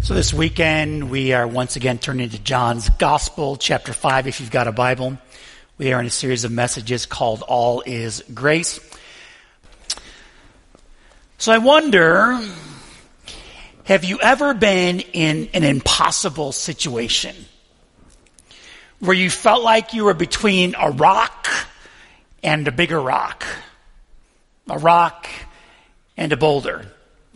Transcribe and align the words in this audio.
So 0.00 0.14
this 0.14 0.32
weekend, 0.32 1.10
we 1.10 1.32
are 1.32 1.46
once 1.46 1.74
again 1.76 1.98
turning 1.98 2.30
to 2.30 2.38
John's 2.38 2.88
Gospel, 2.88 3.56
chapter 3.56 3.92
5, 3.92 4.26
if 4.28 4.40
you've 4.40 4.50
got 4.50 4.68
a 4.68 4.72
Bible. 4.72 5.18
We 5.76 5.92
are 5.92 6.00
in 6.00 6.06
a 6.06 6.10
series 6.10 6.44
of 6.44 6.52
messages 6.52 7.04
called 7.04 7.42
All 7.42 7.82
is 7.84 8.22
Grace. 8.32 8.80
So 11.36 11.52
I 11.52 11.58
wonder, 11.58 12.40
have 13.84 14.04
you 14.04 14.18
ever 14.20 14.54
been 14.54 15.00
in 15.00 15.50
an 15.52 15.64
impossible 15.64 16.52
situation? 16.52 17.34
Where 19.00 19.16
you 19.16 19.28
felt 19.28 19.62
like 19.62 19.94
you 19.94 20.04
were 20.04 20.14
between 20.14 20.74
a 20.78 20.90
rock 20.90 21.48
and 22.42 22.66
a 22.66 22.72
bigger 22.72 23.00
rock? 23.00 23.44
A 24.70 24.78
rock 24.78 25.28
and 26.16 26.32
a 26.32 26.36
boulder? 26.36 26.86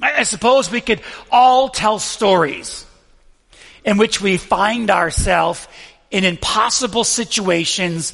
I 0.01 0.25
suppose 0.25 0.71
we 0.71 0.81
could 0.81 1.01
all 1.31 1.69
tell 1.69 1.99
stories 1.99 2.87
in 3.85 3.97
which 3.99 4.21
we 4.21 4.37
find 4.37 4.91
ourselves 4.91 5.67
in 6.11 6.25
impossible 6.25 7.05
situations, 7.05 8.13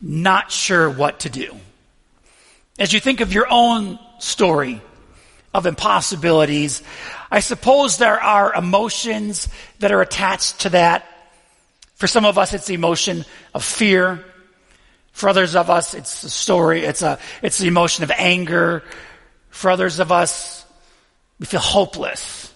not 0.00 0.50
sure 0.50 0.88
what 0.88 1.20
to 1.20 1.30
do. 1.30 1.54
As 2.78 2.92
you 2.92 3.00
think 3.00 3.20
of 3.20 3.32
your 3.32 3.46
own 3.50 3.98
story 4.18 4.80
of 5.52 5.66
impossibilities, 5.66 6.82
I 7.30 7.40
suppose 7.40 7.98
there 7.98 8.20
are 8.20 8.54
emotions 8.54 9.48
that 9.80 9.92
are 9.92 10.00
attached 10.00 10.60
to 10.60 10.70
that. 10.70 11.06
For 11.96 12.06
some 12.06 12.24
of 12.24 12.38
us, 12.38 12.54
it's 12.54 12.66
the 12.66 12.74
emotion 12.74 13.24
of 13.54 13.64
fear. 13.64 14.24
For 15.12 15.28
others 15.28 15.54
of 15.54 15.68
us, 15.68 15.94
it's 15.94 16.22
the 16.22 16.30
story, 16.30 16.84
it's 16.84 17.02
a, 17.02 17.18
it's 17.42 17.58
the 17.58 17.68
emotion 17.68 18.04
of 18.04 18.10
anger. 18.10 18.82
For 19.50 19.70
others 19.70 20.00
of 20.00 20.10
us, 20.10 20.61
we 21.42 21.46
feel 21.46 21.58
hopeless. 21.58 22.54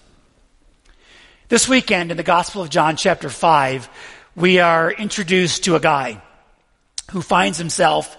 This 1.49 1.67
weekend 1.67 2.09
in 2.09 2.15
the 2.15 2.23
Gospel 2.23 2.61
of 2.61 2.69
John, 2.69 2.95
chapter 2.95 3.27
5, 3.27 3.89
we 4.33 4.59
are 4.59 4.89
introduced 4.89 5.65
to 5.65 5.75
a 5.75 5.79
guy 5.81 6.21
who 7.11 7.21
finds 7.21 7.57
himself 7.57 8.15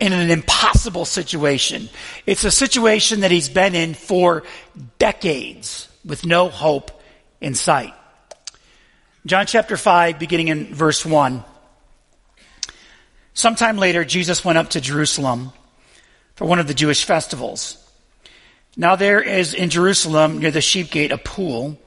in 0.00 0.14
an 0.14 0.30
impossible 0.30 1.04
situation. 1.04 1.90
It's 2.24 2.44
a 2.44 2.50
situation 2.50 3.20
that 3.20 3.30
he's 3.30 3.50
been 3.50 3.74
in 3.74 3.92
for 3.92 4.44
decades 4.98 5.86
with 6.02 6.24
no 6.24 6.48
hope 6.48 6.98
in 7.42 7.54
sight. 7.54 7.92
John 9.26 9.44
chapter 9.44 9.76
5, 9.76 10.18
beginning 10.18 10.48
in 10.48 10.74
verse 10.74 11.04
1. 11.04 11.44
Sometime 13.34 13.76
later, 13.76 14.02
Jesus 14.02 14.42
went 14.46 14.56
up 14.56 14.70
to 14.70 14.80
Jerusalem 14.80 15.52
for 16.36 16.46
one 16.46 16.58
of 16.58 16.68
the 16.68 16.72
Jewish 16.72 17.04
festivals. 17.04 17.85
Now 18.76 18.96
there 18.96 19.22
is 19.22 19.54
in 19.54 19.70
Jerusalem 19.70 20.38
near 20.38 20.50
the 20.50 20.60
sheep 20.60 20.90
gate 20.90 21.10
a 21.10 21.18
pool, 21.18 21.78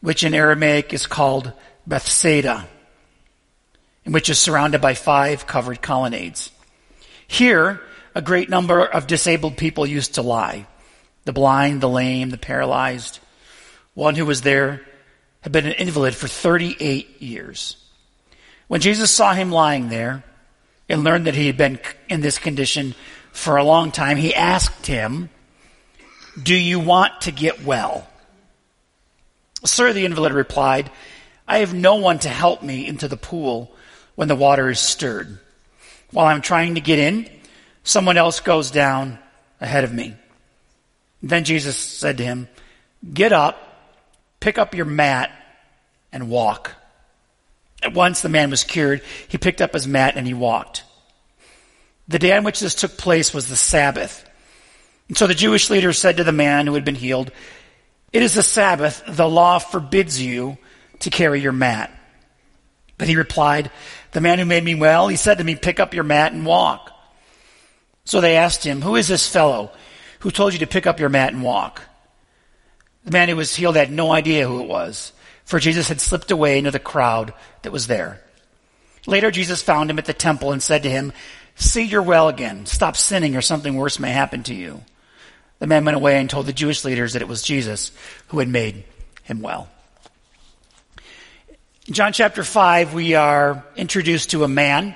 which 0.00 0.24
in 0.24 0.32
Aramaic 0.32 0.94
is 0.94 1.06
called 1.06 1.52
Bethesda, 1.86 2.66
and 4.06 4.14
which 4.14 4.30
is 4.30 4.38
surrounded 4.38 4.80
by 4.80 4.94
five 4.94 5.46
covered 5.46 5.82
colonnades. 5.82 6.50
Here, 7.28 7.80
a 8.14 8.22
great 8.22 8.48
number 8.48 8.84
of 8.84 9.06
disabled 9.06 9.58
people 9.58 9.86
used 9.86 10.14
to 10.14 10.22
lie. 10.22 10.66
The 11.24 11.32
blind, 11.32 11.80
the 11.80 11.88
lame, 11.88 12.30
the 12.30 12.38
paralyzed. 12.38 13.18
One 13.92 14.14
who 14.14 14.24
was 14.24 14.42
there 14.42 14.80
had 15.42 15.52
been 15.52 15.66
an 15.66 15.72
invalid 15.72 16.14
for 16.14 16.28
38 16.28 17.20
years. 17.20 17.76
When 18.68 18.80
Jesus 18.80 19.10
saw 19.10 19.34
him 19.34 19.50
lying 19.50 19.88
there 19.88 20.24
and 20.88 21.04
learned 21.04 21.26
that 21.26 21.34
he 21.34 21.46
had 21.46 21.58
been 21.58 21.78
in 22.08 22.22
this 22.22 22.38
condition 22.38 22.94
for 23.32 23.56
a 23.56 23.64
long 23.64 23.90
time, 23.90 24.16
he 24.16 24.34
asked 24.34 24.86
him, 24.86 25.28
do 26.42 26.54
you 26.54 26.80
want 26.80 27.22
to 27.22 27.32
get 27.32 27.64
well? 27.64 28.08
Sir, 29.64 29.92
the 29.92 30.04
invalid 30.04 30.32
replied, 30.32 30.90
I 31.46 31.58
have 31.58 31.74
no 31.74 31.96
one 31.96 32.18
to 32.20 32.28
help 32.28 32.62
me 32.62 32.86
into 32.86 33.08
the 33.08 33.16
pool 33.16 33.74
when 34.14 34.28
the 34.28 34.36
water 34.36 34.68
is 34.70 34.80
stirred. 34.80 35.38
While 36.10 36.26
I'm 36.26 36.42
trying 36.42 36.76
to 36.76 36.80
get 36.80 36.98
in, 36.98 37.28
someone 37.82 38.16
else 38.16 38.40
goes 38.40 38.70
down 38.70 39.18
ahead 39.60 39.84
of 39.84 39.92
me. 39.92 40.14
Then 41.22 41.44
Jesus 41.44 41.76
said 41.76 42.18
to 42.18 42.24
him, 42.24 42.48
Get 43.12 43.32
up, 43.32 43.58
pick 44.40 44.58
up 44.58 44.74
your 44.74 44.86
mat, 44.86 45.30
and 46.12 46.28
walk. 46.28 46.72
At 47.82 47.92
once 47.92 48.20
the 48.20 48.28
man 48.28 48.50
was 48.50 48.64
cured. 48.64 49.02
He 49.28 49.36
picked 49.36 49.60
up 49.60 49.74
his 49.74 49.86
mat 49.86 50.14
and 50.16 50.26
he 50.26 50.34
walked. 50.34 50.84
The 52.08 52.18
day 52.18 52.36
on 52.36 52.44
which 52.44 52.60
this 52.60 52.74
took 52.74 52.96
place 52.96 53.34
was 53.34 53.48
the 53.48 53.56
Sabbath. 53.56 54.24
And 55.08 55.16
so 55.16 55.26
the 55.26 55.34
Jewish 55.34 55.70
leaders 55.70 55.98
said 55.98 56.16
to 56.16 56.24
the 56.24 56.32
man 56.32 56.66
who 56.66 56.74
had 56.74 56.84
been 56.84 56.94
healed, 56.94 57.30
It 58.12 58.22
is 58.22 58.34
the 58.34 58.42
Sabbath. 58.42 59.02
The 59.06 59.28
law 59.28 59.58
forbids 59.58 60.20
you 60.20 60.58
to 61.00 61.10
carry 61.10 61.40
your 61.40 61.52
mat. 61.52 61.90
But 62.96 63.08
he 63.08 63.16
replied, 63.16 63.70
The 64.12 64.20
man 64.20 64.38
who 64.38 64.44
made 64.44 64.64
me 64.64 64.74
well, 64.74 65.08
he 65.08 65.16
said 65.16 65.38
to 65.38 65.44
me, 65.44 65.56
Pick 65.56 65.80
up 65.80 65.94
your 65.94 66.04
mat 66.04 66.32
and 66.32 66.46
walk. 66.46 66.90
So 68.04 68.20
they 68.20 68.36
asked 68.36 68.64
him, 68.64 68.82
Who 68.82 68.96
is 68.96 69.08
this 69.08 69.28
fellow 69.28 69.70
who 70.20 70.30
told 70.30 70.52
you 70.52 70.60
to 70.60 70.66
pick 70.66 70.86
up 70.86 71.00
your 71.00 71.08
mat 71.08 71.32
and 71.32 71.42
walk? 71.42 71.82
The 73.04 73.10
man 73.10 73.28
who 73.28 73.36
was 73.36 73.54
healed 73.54 73.76
had 73.76 73.92
no 73.92 74.12
idea 74.12 74.48
who 74.48 74.62
it 74.62 74.68
was, 74.68 75.12
for 75.44 75.58
Jesus 75.58 75.88
had 75.88 76.00
slipped 76.00 76.30
away 76.30 76.56
into 76.56 76.70
the 76.70 76.78
crowd 76.78 77.34
that 77.62 77.72
was 77.72 77.86
there. 77.86 78.22
Later, 79.06 79.30
Jesus 79.30 79.62
found 79.62 79.90
him 79.90 79.98
at 79.98 80.06
the 80.06 80.14
temple 80.14 80.52
and 80.52 80.62
said 80.62 80.82
to 80.84 80.90
him, 80.90 81.12
See, 81.56 81.82
you're 81.82 82.02
well 82.02 82.28
again. 82.28 82.66
Stop 82.66 82.96
sinning 82.96 83.36
or 83.36 83.42
something 83.42 83.74
worse 83.74 83.98
may 83.98 84.10
happen 84.10 84.42
to 84.44 84.54
you. 84.54 84.82
The 85.58 85.66
man 85.66 85.84
went 85.84 85.96
away 85.96 86.18
and 86.18 86.28
told 86.28 86.46
the 86.46 86.52
Jewish 86.52 86.84
leaders 86.84 87.12
that 87.12 87.22
it 87.22 87.28
was 87.28 87.42
Jesus 87.42 87.92
who 88.28 88.38
had 88.38 88.48
made 88.48 88.84
him 89.22 89.40
well. 89.40 89.68
In 91.86 91.94
John 91.94 92.12
chapter 92.12 92.42
5, 92.42 92.94
we 92.94 93.14
are 93.14 93.64
introduced 93.76 94.30
to 94.30 94.44
a 94.44 94.48
man. 94.48 94.94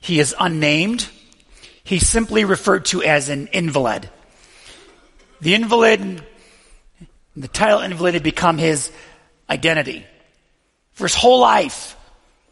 He 0.00 0.18
is 0.20 0.34
unnamed. 0.38 1.08
He's 1.84 2.08
simply 2.08 2.44
referred 2.44 2.86
to 2.86 3.02
as 3.02 3.28
an 3.28 3.48
invalid. 3.48 4.08
The 5.40 5.54
invalid, 5.54 6.22
the 7.36 7.48
title 7.48 7.80
invalid 7.80 8.14
had 8.14 8.22
become 8.22 8.58
his 8.58 8.90
identity. 9.48 10.04
For 10.92 11.04
his 11.04 11.14
whole 11.14 11.40
life, 11.40 11.96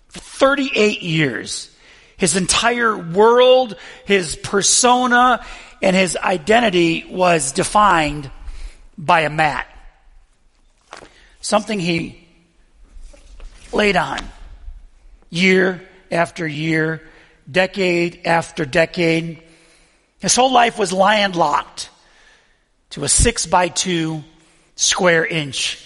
for 0.09 0.21
38 0.21 1.03
years, 1.03 1.69
his 2.17 2.37
entire 2.37 2.97
world, 2.97 3.77
his 4.05 4.37
persona, 4.37 5.45
and 5.83 5.95
his 5.95 6.17
identity 6.17 7.05
was 7.09 7.53
defined 7.53 8.31
by 8.97 9.23
a 9.23 9.31
mat. 9.31 9.67
Something 11.41 11.79
he 11.79 12.27
laid 13.73 13.97
on 13.97 14.19
year 15.31 15.87
after 16.11 16.47
year, 16.47 17.03
decade 17.51 18.23
after 18.25 18.65
decade. 18.65 19.43
His 20.21 20.35
whole 20.35 20.53
life 20.53 20.79
was 20.79 20.93
landlocked 20.93 21.91
to 22.91 23.05
a 23.05 23.09
six 23.09 23.47
by 23.47 23.69
two 23.69 24.25
square 24.77 25.27
inch 25.27 25.83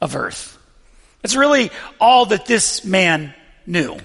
of 0.00 0.14
earth. 0.14 0.56
That's 1.22 1.36
really 1.36 1.70
all 2.00 2.26
that 2.26 2.46
this 2.46 2.84
man 2.84 3.34
knew. 3.66 3.98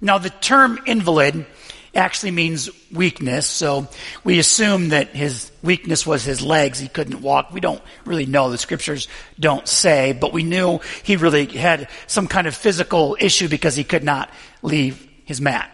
Now, 0.00 0.18
the 0.18 0.30
term 0.30 0.80
invalid 0.86 1.46
actually 1.94 2.30
means 2.30 2.70
weakness. 2.92 3.46
So 3.46 3.88
we 4.24 4.38
assume 4.38 4.90
that 4.90 5.08
his 5.08 5.50
weakness 5.62 6.06
was 6.06 6.24
his 6.24 6.40
legs. 6.40 6.78
He 6.78 6.88
couldn't 6.88 7.20
walk. 7.20 7.52
We 7.52 7.60
don't 7.60 7.82
really 8.04 8.26
know. 8.26 8.50
The 8.50 8.58
scriptures 8.58 9.08
don't 9.38 9.66
say, 9.66 10.12
but 10.12 10.32
we 10.32 10.42
knew 10.42 10.80
he 11.02 11.16
really 11.16 11.46
had 11.46 11.88
some 12.06 12.28
kind 12.28 12.46
of 12.46 12.54
physical 12.54 13.16
issue 13.20 13.48
because 13.48 13.74
he 13.74 13.84
could 13.84 14.04
not 14.04 14.30
leave 14.62 15.06
his 15.24 15.40
mat. 15.40 15.70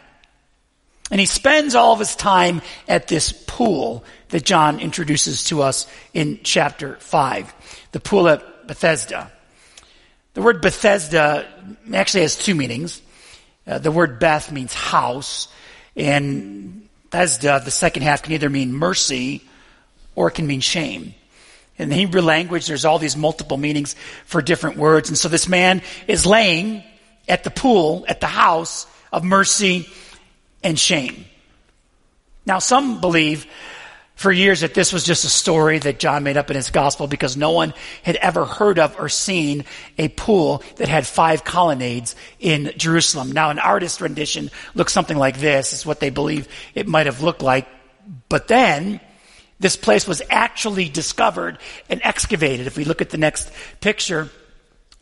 And 1.10 1.20
he 1.20 1.26
spends 1.26 1.74
all 1.74 1.92
of 1.92 2.00
his 2.00 2.16
time 2.16 2.62
at 2.88 3.06
this 3.06 3.32
pool 3.46 4.04
that 4.30 4.44
John 4.44 4.80
introduces 4.80 5.44
to 5.44 5.62
us 5.62 5.86
in 6.12 6.40
chapter 6.42 6.96
5. 6.96 7.54
The 7.92 8.00
pool 8.00 8.28
at 8.28 8.66
Bethesda. 8.66 9.30
The 10.34 10.42
word 10.42 10.60
Bethesda 10.60 11.46
actually 11.94 12.22
has 12.22 12.36
two 12.36 12.54
meanings. 12.54 13.00
Uh, 13.66 13.78
the 13.78 13.90
word 13.90 14.18
Beth 14.18 14.52
means 14.52 14.72
house, 14.72 15.48
and 15.96 16.88
Bethesda, 17.10 17.60
the 17.64 17.70
second 17.70 18.02
half, 18.02 18.22
can 18.22 18.32
either 18.32 18.50
mean 18.50 18.72
mercy 18.72 19.42
or 20.14 20.28
it 20.28 20.32
can 20.32 20.46
mean 20.46 20.60
shame. 20.60 21.14
In 21.78 21.88
the 21.88 21.94
Hebrew 21.94 22.22
language, 22.22 22.66
there's 22.66 22.84
all 22.84 22.98
these 22.98 23.16
multiple 23.16 23.56
meanings 23.56 23.96
for 24.24 24.40
different 24.40 24.78
words. 24.78 25.08
And 25.08 25.18
so 25.18 25.28
this 25.28 25.48
man 25.48 25.82
is 26.06 26.24
laying 26.24 26.82
at 27.28 27.44
the 27.44 27.50
pool, 27.50 28.04
at 28.08 28.20
the 28.20 28.26
house 28.26 28.86
of 29.12 29.24
mercy 29.24 29.88
and 30.62 30.78
shame. 30.78 31.26
Now, 32.46 32.60
some 32.60 33.00
believe 33.00 33.46
for 34.16 34.32
years 34.32 34.62
that 34.62 34.74
this 34.74 34.92
was 34.92 35.04
just 35.04 35.24
a 35.24 35.28
story 35.28 35.78
that 35.78 35.98
John 35.98 36.24
made 36.24 36.38
up 36.38 36.50
in 36.50 36.56
his 36.56 36.70
gospel 36.70 37.06
because 37.06 37.36
no 37.36 37.52
one 37.52 37.74
had 38.02 38.16
ever 38.16 38.46
heard 38.46 38.78
of 38.78 38.98
or 38.98 39.10
seen 39.10 39.64
a 39.98 40.08
pool 40.08 40.62
that 40.76 40.88
had 40.88 41.06
five 41.06 41.44
colonnades 41.44 42.16
in 42.40 42.72
Jerusalem. 42.76 43.30
Now, 43.30 43.50
an 43.50 43.58
artist 43.58 44.00
rendition 44.00 44.50
looks 44.74 44.92
something 44.92 45.18
like 45.18 45.38
this, 45.38 45.74
is 45.74 45.86
what 45.86 46.00
they 46.00 46.10
believe 46.10 46.48
it 46.74 46.88
might 46.88 47.06
have 47.06 47.22
looked 47.22 47.42
like. 47.42 47.68
But 48.28 48.48
then, 48.48 49.00
this 49.60 49.76
place 49.76 50.06
was 50.08 50.22
actually 50.30 50.88
discovered 50.88 51.58
and 51.90 52.00
excavated. 52.02 52.66
If 52.66 52.76
we 52.76 52.84
look 52.84 53.02
at 53.02 53.10
the 53.10 53.18
next 53.18 53.50
picture, 53.80 54.30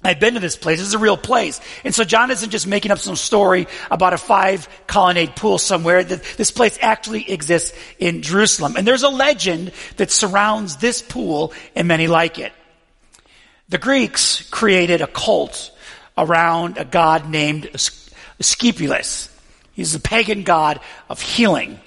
I've 0.04 0.20
been 0.20 0.34
to 0.34 0.40
this 0.40 0.56
place. 0.56 0.78
This 0.78 0.88
is 0.88 0.94
a 0.94 0.98
real 0.98 1.16
place. 1.16 1.60
And 1.82 1.94
so 1.94 2.04
John 2.04 2.30
isn't 2.30 2.50
just 2.50 2.66
making 2.66 2.90
up 2.90 2.98
some 2.98 3.16
story 3.16 3.66
about 3.90 4.12
a 4.12 4.18
five 4.18 4.68
colonnade 4.86 5.34
pool 5.34 5.58
somewhere. 5.58 6.04
This 6.04 6.50
place 6.50 6.78
actually 6.80 7.30
exists 7.30 7.76
in 7.98 8.20
Jerusalem. 8.22 8.76
And 8.76 8.86
there's 8.86 9.02
a 9.02 9.08
legend 9.08 9.72
that 9.96 10.10
surrounds 10.10 10.76
this 10.76 11.00
pool 11.00 11.54
and 11.74 11.88
many 11.88 12.06
like 12.06 12.38
it. 12.38 12.52
The 13.70 13.78
Greeks 13.78 14.46
created 14.50 15.00
a 15.00 15.06
cult 15.06 15.70
around 16.18 16.76
a 16.76 16.84
god 16.84 17.30
named 17.30 17.70
Asclepius. 18.38 19.30
He's 19.72 19.94
a 19.94 20.00
pagan 20.00 20.42
god 20.42 20.80
of 21.08 21.20
healing. 21.20 21.80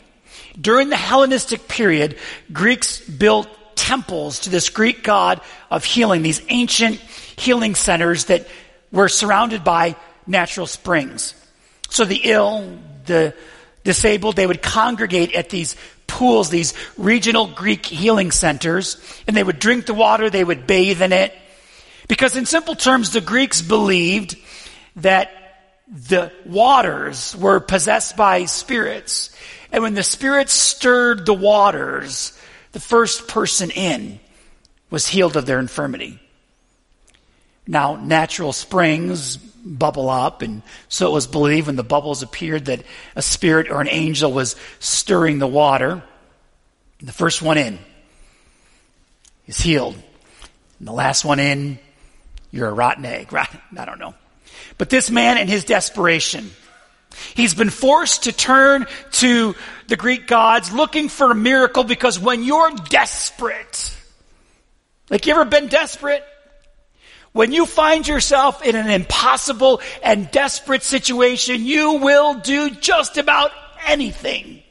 During 0.59 0.89
the 0.89 0.97
Hellenistic 0.97 1.67
period, 1.67 2.17
Greeks 2.51 2.99
built 2.99 3.47
temples 3.75 4.39
to 4.39 4.49
this 4.49 4.69
Greek 4.69 5.03
god 5.03 5.39
of 5.69 5.85
healing, 5.85 6.23
these 6.23 6.41
ancient 6.49 6.99
healing 7.37 7.75
centers 7.75 8.25
that 8.25 8.47
were 8.91 9.07
surrounded 9.07 9.63
by 9.63 9.95
natural 10.25 10.67
springs. 10.67 11.33
So 11.89 12.03
the 12.03 12.21
ill, 12.23 12.79
the 13.05 13.33
disabled, 13.83 14.35
they 14.35 14.47
would 14.47 14.61
congregate 14.61 15.33
at 15.33 15.49
these 15.49 15.75
pools, 16.07 16.49
these 16.49 16.73
regional 16.97 17.47
Greek 17.47 17.85
healing 17.85 18.31
centers, 18.31 18.97
and 19.27 19.35
they 19.35 19.43
would 19.43 19.59
drink 19.59 19.85
the 19.85 19.93
water, 19.93 20.29
they 20.29 20.43
would 20.43 20.67
bathe 20.67 21.01
in 21.01 21.13
it. 21.13 21.33
Because 22.07 22.35
in 22.35 22.45
simple 22.45 22.75
terms, 22.75 23.11
the 23.11 23.21
Greeks 23.21 23.61
believed 23.61 24.37
that 24.97 25.31
the 25.87 26.31
waters 26.45 27.35
were 27.35 27.59
possessed 27.59 28.17
by 28.17 28.45
spirits. 28.45 29.29
And 29.71 29.83
when 29.83 29.93
the 29.93 30.03
spirits 30.03 30.53
stirred 30.53 31.25
the 31.25 31.33
waters, 31.33 32.37
the 32.71 32.79
first 32.79 33.27
person 33.27 33.69
in 33.71 34.19
was 34.89 35.07
healed 35.07 35.37
of 35.37 35.45
their 35.45 35.59
infirmity. 35.59 36.19
Now, 37.67 37.97
natural 37.97 38.53
springs 38.53 39.37
bubble 39.37 40.09
up, 40.09 40.41
and 40.41 40.61
so 40.87 41.07
it 41.07 41.11
was 41.11 41.27
believed 41.27 41.67
when 41.67 41.75
the 41.75 41.83
bubbles 41.83 42.23
appeared 42.23 42.65
that 42.65 42.83
a 43.15 43.21
spirit 43.21 43.69
or 43.69 43.81
an 43.81 43.89
angel 43.89 44.31
was 44.31 44.55
stirring 44.79 45.39
the 45.39 45.47
water. 45.47 46.01
The 47.01 47.11
first 47.11 47.41
one 47.41 47.57
in 47.57 47.77
is 49.45 49.59
healed. 49.59 49.95
And 50.79 50.87
the 50.87 50.93
last 50.93 51.25
one 51.25 51.39
in, 51.39 51.79
you're 52.51 52.69
a 52.69 52.73
rotten 52.73 53.05
egg, 53.05 53.33
right? 53.33 53.49
I 53.77 53.85
don't 53.85 53.99
know. 53.99 54.15
But 54.77 54.89
this 54.89 55.11
man 55.11 55.37
in 55.37 55.47
his 55.47 55.65
desperation, 55.65 56.51
he's 57.35 57.53
been 57.53 57.69
forced 57.69 58.23
to 58.23 58.31
turn 58.31 58.87
to 59.13 59.55
the 59.87 59.95
Greek 59.95 60.27
gods 60.27 60.71
looking 60.71 61.09
for 61.09 61.31
a 61.31 61.35
miracle 61.35 61.83
because 61.83 62.19
when 62.19 62.43
you're 62.43 62.71
desperate, 62.89 63.95
like 65.09 65.25
you 65.25 65.33
ever 65.33 65.45
been 65.45 65.67
desperate? 65.67 66.23
When 67.33 67.51
you 67.51 67.65
find 67.65 68.07
yourself 68.07 68.63
in 68.63 68.75
an 68.75 68.89
impossible 68.89 69.81
and 70.01 70.31
desperate 70.31 70.83
situation, 70.83 71.65
you 71.65 71.93
will 71.93 72.35
do 72.35 72.69
just 72.71 73.17
about 73.17 73.51
anything 73.85 74.63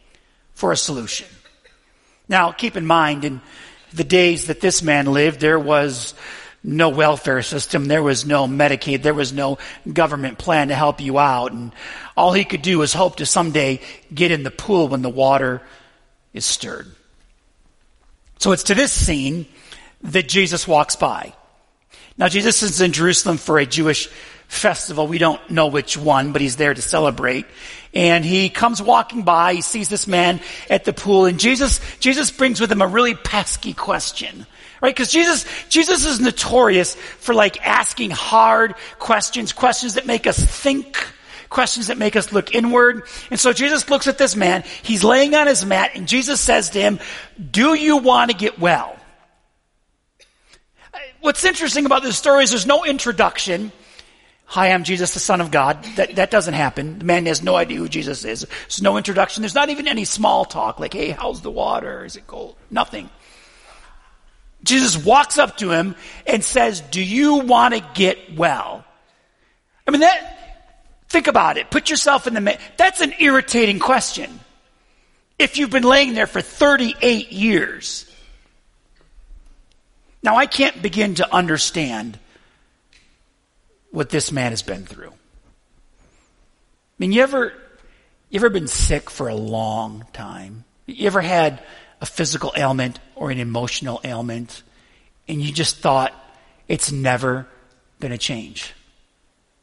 for 0.54 0.72
a 0.72 0.76
solution. 0.76 1.28
Now, 2.28 2.50
keep 2.52 2.76
in 2.76 2.86
mind, 2.86 3.24
in 3.24 3.40
the 3.92 4.04
days 4.04 4.46
that 4.46 4.60
this 4.60 4.82
man 4.82 5.06
lived, 5.06 5.40
there 5.40 5.58
was 5.58 6.14
no 6.64 6.88
welfare 6.88 7.42
system, 7.42 7.86
there 7.86 8.02
was 8.02 8.26
no 8.26 8.48
Medicaid, 8.48 9.02
there 9.02 9.14
was 9.14 9.32
no 9.32 9.58
government 9.90 10.36
plan 10.38 10.68
to 10.68 10.74
help 10.74 11.00
you 11.00 11.18
out. 11.18 11.52
And 11.52 11.72
all 12.16 12.32
he 12.32 12.44
could 12.44 12.62
do 12.62 12.78
was 12.78 12.92
hope 12.92 13.16
to 13.16 13.26
someday 13.26 13.80
get 14.12 14.32
in 14.32 14.42
the 14.42 14.50
pool 14.50 14.88
when 14.88 15.02
the 15.02 15.08
water 15.08 15.62
is 16.34 16.44
stirred. 16.44 16.88
So 18.38 18.52
it's 18.52 18.64
to 18.64 18.74
this 18.74 18.92
scene 18.92 19.46
that 20.02 20.28
Jesus 20.28 20.66
walks 20.66 20.96
by. 20.96 21.32
Now, 22.18 22.28
Jesus 22.28 22.62
is 22.62 22.80
in 22.80 22.92
Jerusalem 22.92 23.36
for 23.36 23.58
a 23.58 23.66
Jewish 23.66 24.08
festival. 24.48 25.06
We 25.06 25.18
don't 25.18 25.50
know 25.50 25.66
which 25.66 25.96
one, 25.96 26.32
but 26.32 26.40
he's 26.40 26.56
there 26.56 26.72
to 26.72 26.82
celebrate. 26.82 27.46
And 27.92 28.24
he 28.24 28.48
comes 28.48 28.80
walking 28.80 29.22
by, 29.22 29.54
he 29.54 29.60
sees 29.60 29.88
this 29.88 30.06
man 30.06 30.40
at 30.70 30.84
the 30.84 30.92
pool, 30.92 31.26
and 31.26 31.40
Jesus, 31.40 31.80
Jesus 31.98 32.30
brings 32.30 32.60
with 32.60 32.70
him 32.70 32.82
a 32.82 32.86
really 32.86 33.14
pesky 33.14 33.74
question. 33.74 34.46
Right? 34.82 34.94
Because 34.94 35.10
Jesus, 35.10 35.46
Jesus 35.68 36.04
is 36.04 36.20
notorious 36.20 36.94
for 36.94 37.34
like 37.34 37.66
asking 37.66 38.10
hard 38.10 38.74
questions, 38.98 39.52
questions 39.52 39.94
that 39.94 40.06
make 40.06 40.26
us 40.26 40.38
think, 40.38 41.06
questions 41.48 41.86
that 41.86 41.96
make 41.96 42.16
us 42.16 42.32
look 42.32 42.54
inward. 42.54 43.04
And 43.30 43.40
so 43.40 43.54
Jesus 43.54 43.88
looks 43.88 44.06
at 44.06 44.18
this 44.18 44.36
man, 44.36 44.64
he's 44.82 45.02
laying 45.02 45.34
on 45.34 45.46
his 45.46 45.64
mat, 45.64 45.92
and 45.94 46.06
Jesus 46.06 46.40
says 46.40 46.70
to 46.70 46.80
him, 46.80 47.00
Do 47.50 47.74
you 47.74 47.96
want 47.96 48.30
to 48.30 48.36
get 48.36 48.58
well? 48.58 48.96
What's 51.26 51.44
interesting 51.44 51.86
about 51.86 52.04
this 52.04 52.16
story 52.16 52.44
is 52.44 52.50
there's 52.50 52.66
no 52.66 52.84
introduction. 52.84 53.72
Hi, 54.44 54.68
I'm 54.68 54.84
Jesus, 54.84 55.12
the 55.12 55.18
Son 55.18 55.40
of 55.40 55.50
God. 55.50 55.82
That, 55.96 56.14
that 56.14 56.30
doesn't 56.30 56.54
happen. 56.54 57.00
The 57.00 57.04
man 57.04 57.26
has 57.26 57.42
no 57.42 57.56
idea 57.56 57.78
who 57.78 57.88
Jesus 57.88 58.24
is. 58.24 58.46
There's 58.48 58.80
no 58.80 58.96
introduction. 58.96 59.42
There's 59.42 59.52
not 59.52 59.68
even 59.68 59.88
any 59.88 60.04
small 60.04 60.44
talk 60.44 60.78
like, 60.78 60.92
hey, 60.92 61.10
how's 61.10 61.40
the 61.40 61.50
water? 61.50 62.04
Is 62.04 62.14
it 62.14 62.28
cold? 62.28 62.54
Nothing. 62.70 63.10
Jesus 64.62 65.04
walks 65.04 65.36
up 65.36 65.56
to 65.56 65.72
him 65.72 65.96
and 66.28 66.44
says, 66.44 66.80
do 66.80 67.02
you 67.02 67.38
want 67.38 67.74
to 67.74 67.84
get 67.94 68.36
well? 68.36 68.84
I 69.84 69.90
mean, 69.90 70.02
that, 70.02 70.68
think 71.08 71.26
about 71.26 71.56
it. 71.56 71.72
Put 71.72 71.90
yourself 71.90 72.28
in 72.28 72.34
the, 72.34 72.56
that's 72.76 73.00
an 73.00 73.14
irritating 73.18 73.80
question. 73.80 74.38
If 75.40 75.58
you've 75.58 75.70
been 75.70 75.82
laying 75.82 76.14
there 76.14 76.28
for 76.28 76.40
38 76.40 77.32
years 77.32 78.05
now, 80.26 80.36
I 80.36 80.46
can't 80.46 80.82
begin 80.82 81.14
to 81.14 81.32
understand 81.32 82.18
what 83.92 84.10
this 84.10 84.32
man 84.32 84.50
has 84.50 84.60
been 84.60 84.84
through. 84.84 85.10
I 85.10 86.98
mean, 86.98 87.12
you 87.12 87.22
ever, 87.22 87.52
you 88.28 88.40
ever 88.40 88.50
been 88.50 88.66
sick 88.66 89.08
for 89.08 89.28
a 89.28 89.36
long 89.36 90.04
time? 90.12 90.64
You 90.86 91.06
ever 91.06 91.20
had 91.20 91.62
a 92.00 92.06
physical 92.06 92.52
ailment 92.56 92.98
or 93.14 93.30
an 93.30 93.38
emotional 93.38 94.00
ailment 94.02 94.64
and 95.28 95.40
you 95.40 95.52
just 95.52 95.78
thought 95.78 96.12
it's 96.66 96.90
never 96.90 97.46
going 98.00 98.10
to 98.10 98.18
change? 98.18 98.74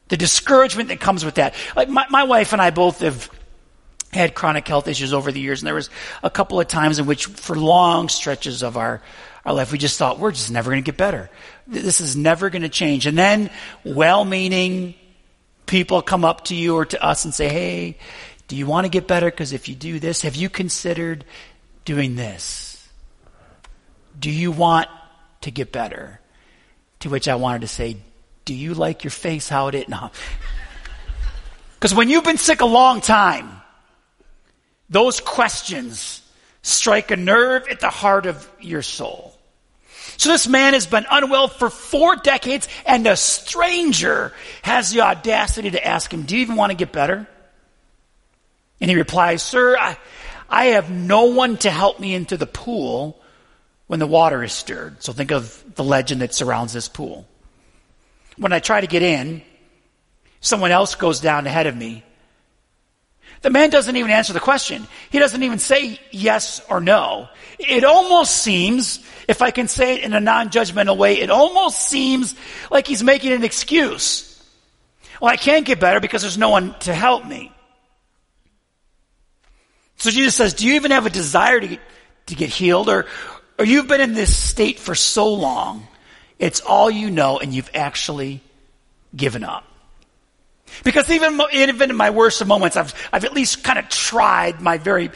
The 0.08 0.18
discouragement 0.18 0.88
that 0.90 1.02
comes 1.02 1.26
with 1.26 1.36
that. 1.36 1.56
Like 1.76 1.90
my, 1.90 2.06
my 2.10 2.24
wife 2.24 2.54
and 2.54 2.62
I 2.62 2.70
both 2.70 3.00
have 3.00 3.30
had 4.14 4.36
chronic 4.36 4.68
health 4.68 4.88
issues 4.88 5.14
over 5.14 5.32
the 5.32 5.40
years, 5.40 5.62
and 5.62 5.68
there 5.68 5.76
was 5.76 5.90
a 6.22 6.30
couple 6.30 6.60
of 6.60 6.68
times 6.68 7.00
in 7.00 7.06
which, 7.06 7.26
for 7.26 7.56
long 7.56 8.10
stretches 8.10 8.64
of 8.64 8.78
our 8.78 9.02
our 9.46 9.54
life, 9.54 9.72
we 9.72 9.78
just 9.78 9.98
thought, 9.98 10.20
we're 10.20 10.32
just 10.32 10.52
never 10.52 10.72
going 10.72 10.82
to 10.82 10.90
get 10.90 10.98
better. 10.98 11.30
This 11.68 12.00
is 12.00 12.16
never 12.16 12.50
going 12.50 12.62
to 12.62 12.70
change. 12.70 13.06
And 13.06 13.18
then 13.18 13.50
well 13.84 14.24
meaning 14.24 14.96
people 15.66 16.02
come 16.02 16.24
up 16.24 16.46
to 16.46 16.56
you 16.56 16.76
or 16.76 16.86
to 16.86 17.04
us 17.04 17.26
and 17.26 17.34
say, 17.34 17.50
hey, 17.50 17.98
do 18.48 18.56
you 18.56 18.66
want 18.66 18.86
to 18.86 18.90
get 18.90 19.08
better? 19.08 19.30
Because 19.30 19.54
if 19.54 19.68
you 19.68 19.76
do 19.76 20.00
this, 20.00 20.22
have 20.22 20.36
you 20.36 20.50
considered 20.50 21.26
doing 21.84 22.16
this? 22.16 22.88
Do 24.18 24.30
you 24.30 24.52
want 24.52 24.88
to 25.42 25.52
get 25.52 25.72
better? 25.72 26.20
To 27.00 27.10
which 27.10 27.28
I 27.28 27.36
wanted 27.36 27.62
to 27.62 27.68
say, 27.68 27.98
do 28.46 28.54
you 28.54 28.74
like 28.74 29.04
your 29.04 29.12
face 29.12 29.50
how 29.50 29.68
it 29.68 29.76
is? 29.76 29.86
No. 29.90 30.12
Because 31.76 31.94
when 31.94 32.08
you've 32.08 32.24
been 32.24 32.38
sick 32.38 32.62
a 32.62 32.66
long 32.66 33.02
time, 33.02 33.62
those 34.94 35.20
questions 35.20 36.22
strike 36.62 37.12
a 37.12 37.18
nerve 37.18 37.68
at 37.68 37.80
the 37.80 37.90
heart 37.90 38.26
of 38.26 38.50
your 38.60 38.82
soul. 38.82 39.38
So 40.18 40.30
this 40.30 40.48
man 40.48 40.74
has 40.74 40.86
been 40.86 41.06
unwell 41.10 41.48
for 41.48 41.70
four 41.70 42.16
decades, 42.16 42.68
and 42.86 43.06
a 43.08 43.18
stranger 43.18 44.34
has 44.62 44.92
the 44.92 45.02
audacity 45.02 45.72
to 45.72 45.86
ask 45.86 46.14
him, 46.14 46.24
Do 46.24 46.36
you 46.36 46.42
even 46.42 46.56
want 46.56 46.72
to 46.72 46.78
get 46.78 46.92
better? 46.92 47.28
And 48.80 48.90
he 48.90 48.96
replies, 48.96 49.42
Sir, 49.42 49.78
I, 49.78 49.98
I 50.50 50.66
have 50.66 50.92
no 50.92 51.26
one 51.26 51.58
to 51.58 51.70
help 51.70 52.00
me 52.00 52.14
into 52.14 52.38
the 52.38 52.46
pool 52.46 53.20
when 53.88 54.00
the 54.00 54.08
water 54.08 54.44
is 54.44 54.54
stirred. 54.54 55.02
So 55.04 55.14
think 55.14 55.32
of 55.32 55.64
the 55.76 55.84
legend 55.84 56.22
that 56.22 56.34
surrounds 56.34 56.74
this 56.74 56.88
pool. 56.88 57.26
When 58.38 58.54
I 58.54 58.60
try 58.60 58.82
to 58.82 58.88
get 58.88 59.02
in, 59.02 59.42
someone 60.42 60.72
else 60.72 60.96
goes 60.96 61.20
down 61.20 61.48
ahead 61.48 61.68
of 61.68 61.76
me. 61.76 62.04
The 63.44 63.50
man 63.50 63.70
doesn't 63.70 63.96
even 63.96 64.10
answer 64.10 64.32
the 64.32 64.40
question. 64.40 64.88
He 65.10 65.20
doesn't 65.20 65.44
even 65.44 65.60
say 65.60 66.00
yes 66.12 66.62
or 66.70 66.80
no. 66.80 67.28
It 67.60 67.84
almost 67.84 68.38
seems 68.38 69.06
if 69.28 69.42
I 69.42 69.52
can 69.52 69.68
say 69.68 69.96
it 69.96 70.04
in 70.04 70.14
a 70.14 70.20
non-judgmental 70.22 70.98
way, 70.98 71.20
it 71.20 71.30
almost 71.30 71.88
seems 71.90 72.36
like 72.72 72.88
he's 72.88 73.04
making 73.04 73.34
an 73.34 73.44
excuse. 73.44 74.30
Well, 75.22 75.30
I 75.30 75.36
can't 75.36 75.66
get 75.66 75.82
better 75.82 76.00
because 76.00 76.22
there's 76.22 76.38
no 76.38 76.50
one 76.50 76.74
to 76.80 76.94
help 76.94 77.26
me. 77.26 77.52
So 79.98 80.10
Jesus 80.10 80.36
says, 80.36 80.54
do 80.54 80.66
you 80.66 80.76
even 80.76 80.92
have 80.92 81.06
a 81.06 81.10
desire 81.10 81.60
to 81.60 81.68
get, 81.68 81.82
to 82.28 82.36
get 82.36 82.50
healed 82.50 82.88
or, 82.88 83.08
or 83.60 83.66
you've 83.66 83.88
been 83.88 84.02
in 84.02 84.14
this 84.14 84.36
state 84.36 84.80
for 84.80 84.96
so 84.96 85.34
long, 85.34 85.86
it's 86.40 86.62
all 86.62 86.90
you 86.90 87.12
know 87.12 87.40
and 87.40 87.54
you've 87.54 87.70
actually 87.74 88.42
given 89.14 89.44
up. 89.44 89.66
Because 90.84 91.10
even, 91.12 91.40
even 91.52 91.90
in 91.90 91.96
my 91.96 92.10
worst 92.10 92.46
moments, 92.46 92.76
I've, 92.78 92.94
I've 93.12 93.26
at 93.26 93.34
least 93.34 93.64
kind 93.64 93.78
of 93.78 93.90
tried 93.90 94.62
my 94.62 94.78
very, 94.78 95.12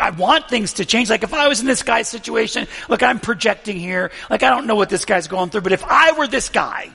I 0.00 0.10
want 0.10 0.48
things 0.48 0.74
to 0.74 0.84
change. 0.84 1.08
Like 1.10 1.22
if 1.22 1.32
I 1.32 1.48
was 1.48 1.60
in 1.60 1.66
this 1.66 1.82
guy's 1.82 2.08
situation, 2.08 2.66
look, 2.88 3.02
I'm 3.02 3.20
projecting 3.20 3.78
here. 3.78 4.10
Like 4.28 4.42
I 4.42 4.50
don't 4.50 4.66
know 4.66 4.76
what 4.76 4.88
this 4.88 5.04
guy's 5.04 5.28
going 5.28 5.50
through, 5.50 5.62
but 5.62 5.72
if 5.72 5.84
I 5.84 6.12
were 6.12 6.26
this 6.26 6.48
guy, 6.48 6.90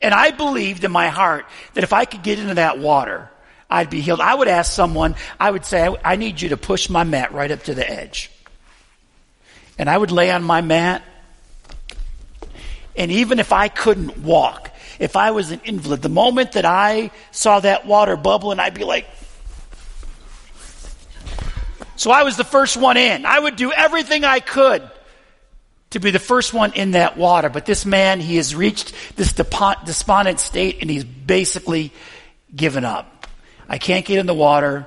And 0.00 0.14
I 0.14 0.30
believed 0.30 0.84
in 0.84 0.90
my 0.90 1.08
heart 1.08 1.46
that 1.74 1.84
if 1.84 1.92
I 1.92 2.04
could 2.04 2.22
get 2.22 2.38
into 2.38 2.54
that 2.54 2.78
water, 2.78 3.30
I'd 3.68 3.90
be 3.90 4.00
healed. 4.00 4.20
I 4.20 4.34
would 4.34 4.48
ask 4.48 4.72
someone, 4.72 5.14
I 5.38 5.50
would 5.50 5.64
say, 5.64 5.94
I 6.04 6.16
need 6.16 6.40
you 6.40 6.50
to 6.50 6.56
push 6.56 6.88
my 6.88 7.04
mat 7.04 7.32
right 7.32 7.50
up 7.50 7.64
to 7.64 7.74
the 7.74 7.88
edge. 7.88 8.30
And 9.78 9.88
I 9.88 9.96
would 9.96 10.10
lay 10.10 10.30
on 10.30 10.42
my 10.42 10.60
mat. 10.60 11.02
And 12.96 13.10
even 13.12 13.38
if 13.38 13.52
I 13.52 13.68
couldn't 13.68 14.18
walk, 14.18 14.69
if 15.00 15.16
I 15.16 15.30
was 15.32 15.50
an 15.50 15.62
invalid, 15.64 16.02
the 16.02 16.10
moment 16.10 16.52
that 16.52 16.66
I 16.66 17.10
saw 17.32 17.58
that 17.60 17.86
water 17.86 18.16
bubble, 18.16 18.52
and 18.52 18.60
I'd 18.60 18.74
be 18.74 18.84
like, 18.84 19.06
so 21.96 22.10
I 22.10 22.22
was 22.22 22.36
the 22.36 22.44
first 22.44 22.76
one 22.76 22.96
in. 22.96 23.26
I 23.26 23.38
would 23.38 23.56
do 23.56 23.72
everything 23.72 24.24
I 24.24 24.40
could 24.40 24.88
to 25.90 26.00
be 26.00 26.10
the 26.10 26.18
first 26.18 26.54
one 26.54 26.72
in 26.74 26.92
that 26.92 27.16
water. 27.16 27.48
But 27.48 27.66
this 27.66 27.84
man, 27.84 28.20
he 28.20 28.36
has 28.36 28.54
reached 28.54 28.94
this 29.16 29.32
despondent 29.32 30.38
state 30.38 30.78
and 30.80 30.90
he's 30.90 31.04
basically 31.04 31.92
given 32.54 32.84
up. 32.84 33.26
I 33.68 33.78
can't 33.78 34.04
get 34.04 34.18
in 34.18 34.26
the 34.26 34.34
water, 34.34 34.86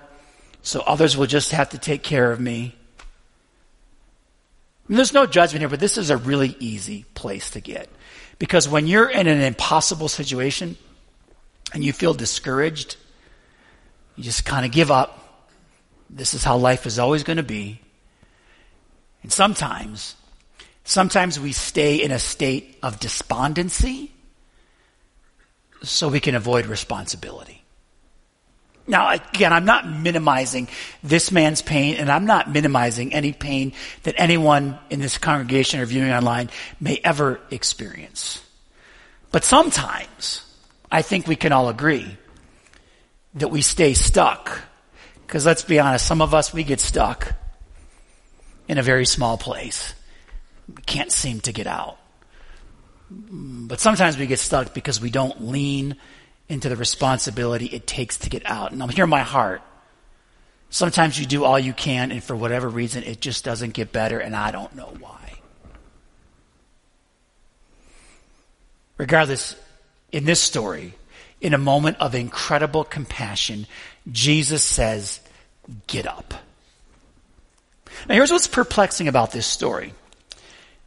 so 0.62 0.82
others 0.82 1.18
will 1.18 1.28
just 1.28 1.52
have 1.52 1.70
to 1.70 1.78
take 1.78 2.04
care 2.04 2.32
of 2.32 2.40
me. 2.40 2.76
There's 4.90 5.14
no 5.14 5.26
judgment 5.26 5.62
here, 5.62 5.70
but 5.70 5.80
this 5.80 5.98
is 5.98 6.10
a 6.10 6.18
really 6.18 6.56
easy 6.60 7.06
place 7.16 7.52
to 7.52 7.62
get. 7.62 7.90
Because 8.40 8.68
when 8.68 8.88
you're 8.88 9.10
in 9.10 9.28
an 9.28 9.42
impossible 9.42 10.08
situation 10.08 10.78
and 11.74 11.84
you 11.84 11.94
feel 11.94 12.14
discouraged, 12.14 12.98
you 14.16 14.24
just 14.24 14.46
kind 14.46 14.66
of 14.66 14.72
give 14.72 14.92
up. 14.92 15.50
This 16.10 16.34
is 16.34 16.44
how 16.44 16.58
life 16.58 16.86
is 16.86 17.00
always 17.00 17.24
going 17.24 17.38
to 17.38 17.44
be. 17.44 17.80
And 19.22 19.32
sometimes 19.32 20.16
Sometimes 20.84 21.40
we 21.40 21.54
stay 21.54 22.02
in 22.04 22.12
a 22.12 22.20
state 22.20 22.78
of 22.84 23.00
despondency 23.00 24.12
so 25.82 26.10
we 26.10 26.20
can 26.20 26.36
avoid 26.36 26.66
responsibility. 26.66 27.63
Now, 28.86 29.12
again, 29.12 29.54
I'm 29.54 29.66
not 29.66 29.90
minimizing 29.90 30.68
this 31.04 31.32
man's 31.32 31.62
pain, 31.62 31.96
and 31.96 32.12
I'm 32.12 32.26
not 32.26 32.52
minimizing 32.52 33.14
any 33.14 33.32
pain 33.32 33.74
that 34.04 34.16
anyone 34.18 34.78
in 34.90 35.00
this 35.00 35.18
congregation 35.18 35.80
or 35.80 35.86
viewing 35.86 36.12
online 36.12 36.50
may 36.82 37.00
ever 37.04 37.40
experience. 37.50 38.42
But 39.32 39.44
sometimes, 39.46 40.46
I 40.92 41.02
think 41.02 41.28
we 41.28 41.38
can 41.38 41.54
all 41.54 41.70
agree 41.70 42.18
that 43.36 43.48
we 43.48 43.62
stay 43.62 43.94
stuck. 43.94 44.60
Because 45.26 45.46
let's 45.46 45.64
be 45.64 45.80
honest, 45.80 46.06
some 46.06 46.22
of 46.22 46.34
us, 46.34 46.54
we 46.54 46.64
get 46.64 46.82
stuck 46.82 47.34
in 48.68 48.78
a 48.78 48.84
very 48.84 49.06
small 49.06 49.38
place 49.38 49.94
we 50.68 50.82
can't 50.84 51.12
seem 51.12 51.40
to 51.42 51.52
get 51.52 51.68
out. 51.68 51.98
But 53.10 53.80
sometimes 53.80 54.18
we 54.18 54.28
get 54.28 54.40
stuck 54.40 54.74
because 54.74 55.00
we 55.00 55.10
don't 55.10 55.48
lean 55.48 55.98
into 56.50 56.70
the 56.70 56.76
responsibility 56.76 57.68
it 57.68 57.88
takes 57.88 58.18
to 58.20 58.30
get 58.30 58.46
out. 58.46 58.72
And 58.72 58.82
I'm 58.82 58.90
in 58.90 59.10
my 59.10 59.22
heart. 59.22 59.62
Sometimes 60.70 61.20
you 61.20 61.26
do 61.26 61.44
all 61.44 61.60
you 61.60 61.74
can, 61.74 62.12
and 62.12 62.24
for 62.24 62.36
whatever 62.36 62.68
reason, 62.68 63.04
it 63.04 63.22
just 63.22 63.46
doesn't 63.46 63.74
get 63.74 63.92
better, 63.92 64.20
and 64.20 64.36
I 64.36 64.52
don't 64.52 64.76
know 64.76 64.92
why. 65.00 65.34
Regardless, 68.98 69.56
in 70.12 70.26
this 70.26 70.40
story, 70.40 70.94
in 71.42 71.54
a 71.54 71.60
moment 71.60 71.98
of 72.00 72.16
incredible 72.16 72.84
compassion, 72.84 73.68
Jesus 74.12 74.64
says, 74.64 75.20
Get 75.88 76.08
up. 76.08 76.34
Now, 78.08 78.16
here's 78.16 78.32
what's 78.32 78.48
perplexing 78.48 79.08
about 79.08 79.32
this 79.32 79.46
story. 79.46 79.94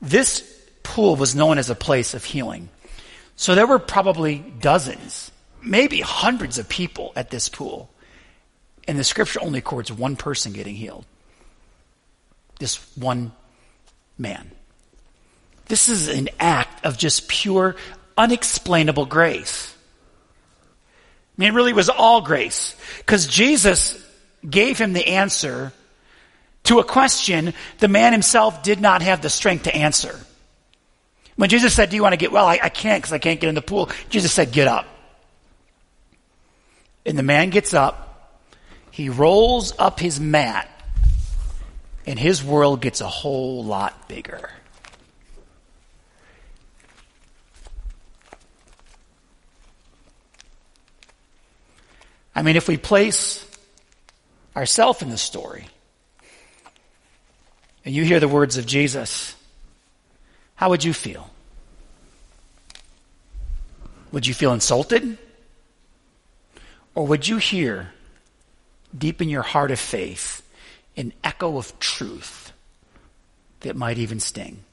This 0.02 0.42
pool 0.82 1.16
was 1.16 1.34
known 1.34 1.58
as 1.58 1.70
a 1.70 1.74
place 1.74 2.14
of 2.14 2.24
healing. 2.24 2.68
So 3.36 3.54
there 3.54 3.66
were 3.66 3.78
probably 3.78 4.38
dozens, 4.38 5.30
maybe 5.62 6.00
hundreds 6.00 6.58
of 6.58 6.68
people 6.68 7.12
at 7.16 7.30
this 7.30 7.48
pool. 7.48 7.90
And 8.88 8.98
the 8.98 9.04
scripture 9.04 9.40
only 9.42 9.58
records 9.58 9.92
one 9.92 10.16
person 10.16 10.52
getting 10.52 10.74
healed. 10.74 11.04
This 12.58 12.76
one 12.96 13.32
man. 14.16 14.50
This 15.66 15.88
is 15.88 16.08
an 16.08 16.28
act 16.38 16.84
of 16.84 16.96
just 16.96 17.28
pure, 17.28 17.76
unexplainable 18.16 19.06
grace. 19.06 19.74
I 21.36 21.40
mean, 21.40 21.52
it 21.52 21.54
really 21.54 21.72
was 21.72 21.88
all 21.88 22.20
grace. 22.20 22.76
Because 22.98 23.26
Jesus 23.26 24.02
gave 24.48 24.78
him 24.78 24.92
the 24.92 25.06
answer 25.06 25.72
to 26.64 26.78
a 26.78 26.84
question 26.84 27.52
the 27.78 27.88
man 27.88 28.12
himself 28.12 28.62
did 28.62 28.80
not 28.80 29.02
have 29.02 29.22
the 29.22 29.30
strength 29.30 29.64
to 29.64 29.74
answer. 29.74 30.18
When 31.36 31.50
Jesus 31.50 31.74
said, 31.74 31.90
Do 31.90 31.96
you 31.96 32.02
want 32.02 32.14
to 32.14 32.18
get 32.18 32.32
well? 32.32 32.46
I, 32.46 32.58
I 32.62 32.68
can't 32.68 33.02
because 33.02 33.12
I 33.12 33.18
can't 33.18 33.40
get 33.40 33.48
in 33.48 33.54
the 33.54 33.62
pool. 33.62 33.90
Jesus 34.08 34.32
said, 34.32 34.52
Get 34.52 34.68
up. 34.68 34.86
And 37.06 37.16
the 37.16 37.22
man 37.22 37.50
gets 37.50 37.72
up. 37.72 38.42
He 38.90 39.08
rolls 39.08 39.72
up 39.78 40.00
his 40.00 40.18
mat. 40.18 40.68
And 42.04 42.18
his 42.18 42.42
world 42.42 42.80
gets 42.80 43.00
a 43.00 43.06
whole 43.06 43.64
lot 43.64 44.08
bigger. 44.08 44.50
I 52.34 52.42
mean, 52.42 52.56
if 52.56 52.68
we 52.68 52.76
place 52.76 53.44
ourselves 54.54 55.00
in 55.00 55.08
the 55.08 55.16
story, 55.16 55.68
and 57.84 57.94
you 57.94 58.04
hear 58.04 58.20
the 58.20 58.28
words 58.28 58.56
of 58.56 58.66
Jesus, 58.66 59.34
how 60.54 60.68
would 60.70 60.84
you 60.84 60.92
feel? 60.92 61.30
Would 64.12 64.26
you 64.26 64.34
feel 64.34 64.52
insulted? 64.52 65.18
Or 66.96 67.06
would 67.06 67.28
you 67.28 67.36
hear, 67.36 67.92
deep 68.96 69.22
in 69.22 69.28
your 69.28 69.42
heart 69.42 69.70
of 69.70 69.78
faith, 69.78 70.42
an 70.96 71.12
echo 71.22 71.58
of 71.58 71.78
truth 71.78 72.52
that 73.60 73.76
might 73.76 73.98
even 73.98 74.18
sting? 74.18 74.64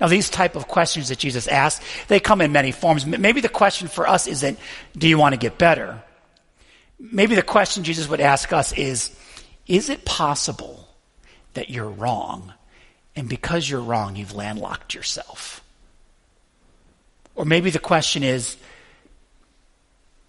Now, 0.00 0.08
these 0.08 0.28
type 0.28 0.56
of 0.56 0.66
questions 0.66 1.08
that 1.08 1.18
Jesus 1.18 1.46
asks, 1.46 1.84
they 2.08 2.18
come 2.18 2.40
in 2.40 2.50
many 2.50 2.72
forms. 2.72 3.06
Maybe 3.06 3.40
the 3.40 3.48
question 3.48 3.86
for 3.86 4.08
us 4.08 4.26
isn't, 4.26 4.58
do 4.96 5.06
you 5.06 5.18
want 5.18 5.34
to 5.34 5.38
get 5.38 5.58
better? 5.58 6.02
Maybe 6.98 7.36
the 7.36 7.42
question 7.42 7.84
Jesus 7.84 8.08
would 8.08 8.20
ask 8.20 8.52
us 8.52 8.72
is, 8.72 9.16
is 9.68 9.90
it 9.90 10.04
possible 10.04 10.88
that 11.54 11.70
you're 11.70 11.88
wrong. 11.88 12.52
And 13.14 13.28
because 13.28 13.68
you're 13.68 13.80
wrong, 13.80 14.16
you've 14.16 14.34
landlocked 14.34 14.94
yourself. 14.94 15.62
Or 17.34 17.44
maybe 17.44 17.70
the 17.70 17.78
question 17.78 18.22
is 18.22 18.56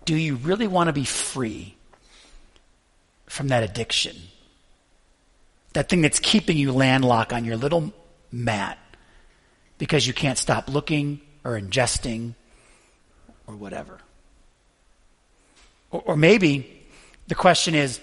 do 0.06 0.16
you 0.16 0.36
really 0.36 0.68
want 0.68 0.88
to 0.88 0.94
be 0.94 1.06
free 1.06 1.76
from 3.28 3.50
that 3.50 3.64
addiction? 3.64 4.16
That 5.74 5.90
thing 5.90 6.02
that's 6.02 6.20
keeping 6.20 6.58
you 6.58 6.72
landlocked 6.72 7.34
on 7.34 7.46
your 7.46 7.58
little 7.58 7.94
mat 8.32 8.78
because 9.78 10.06
you 10.06 10.14
can't 10.14 10.38
stop 10.38 10.70
looking 10.70 11.22
or 11.44 11.60
ingesting 11.60 12.36
or 13.48 13.56
whatever. 13.56 13.98
Or, 15.92 16.02
or 16.06 16.18
maybe 16.18 16.82
the 17.28 17.36
question 17.36 17.76
is 17.76 18.00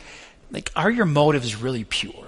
like, 0.50 0.71
are 0.75 0.90
your 0.90 1.07
motives 1.07 1.57
really 1.57 1.85
pure? 1.85 2.26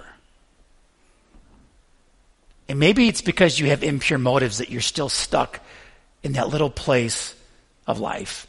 And 2.69 2.79
maybe 2.79 3.07
it's 3.07 3.21
because 3.21 3.59
you 3.59 3.67
have 3.67 3.83
impure 3.83 4.17
motives 4.17 4.59
that 4.59 4.69
you're 4.69 4.81
still 4.81 5.09
stuck 5.09 5.59
in 6.23 6.33
that 6.33 6.47
little 6.47 6.69
place 6.69 7.35
of 7.85 7.99
life. 7.99 8.47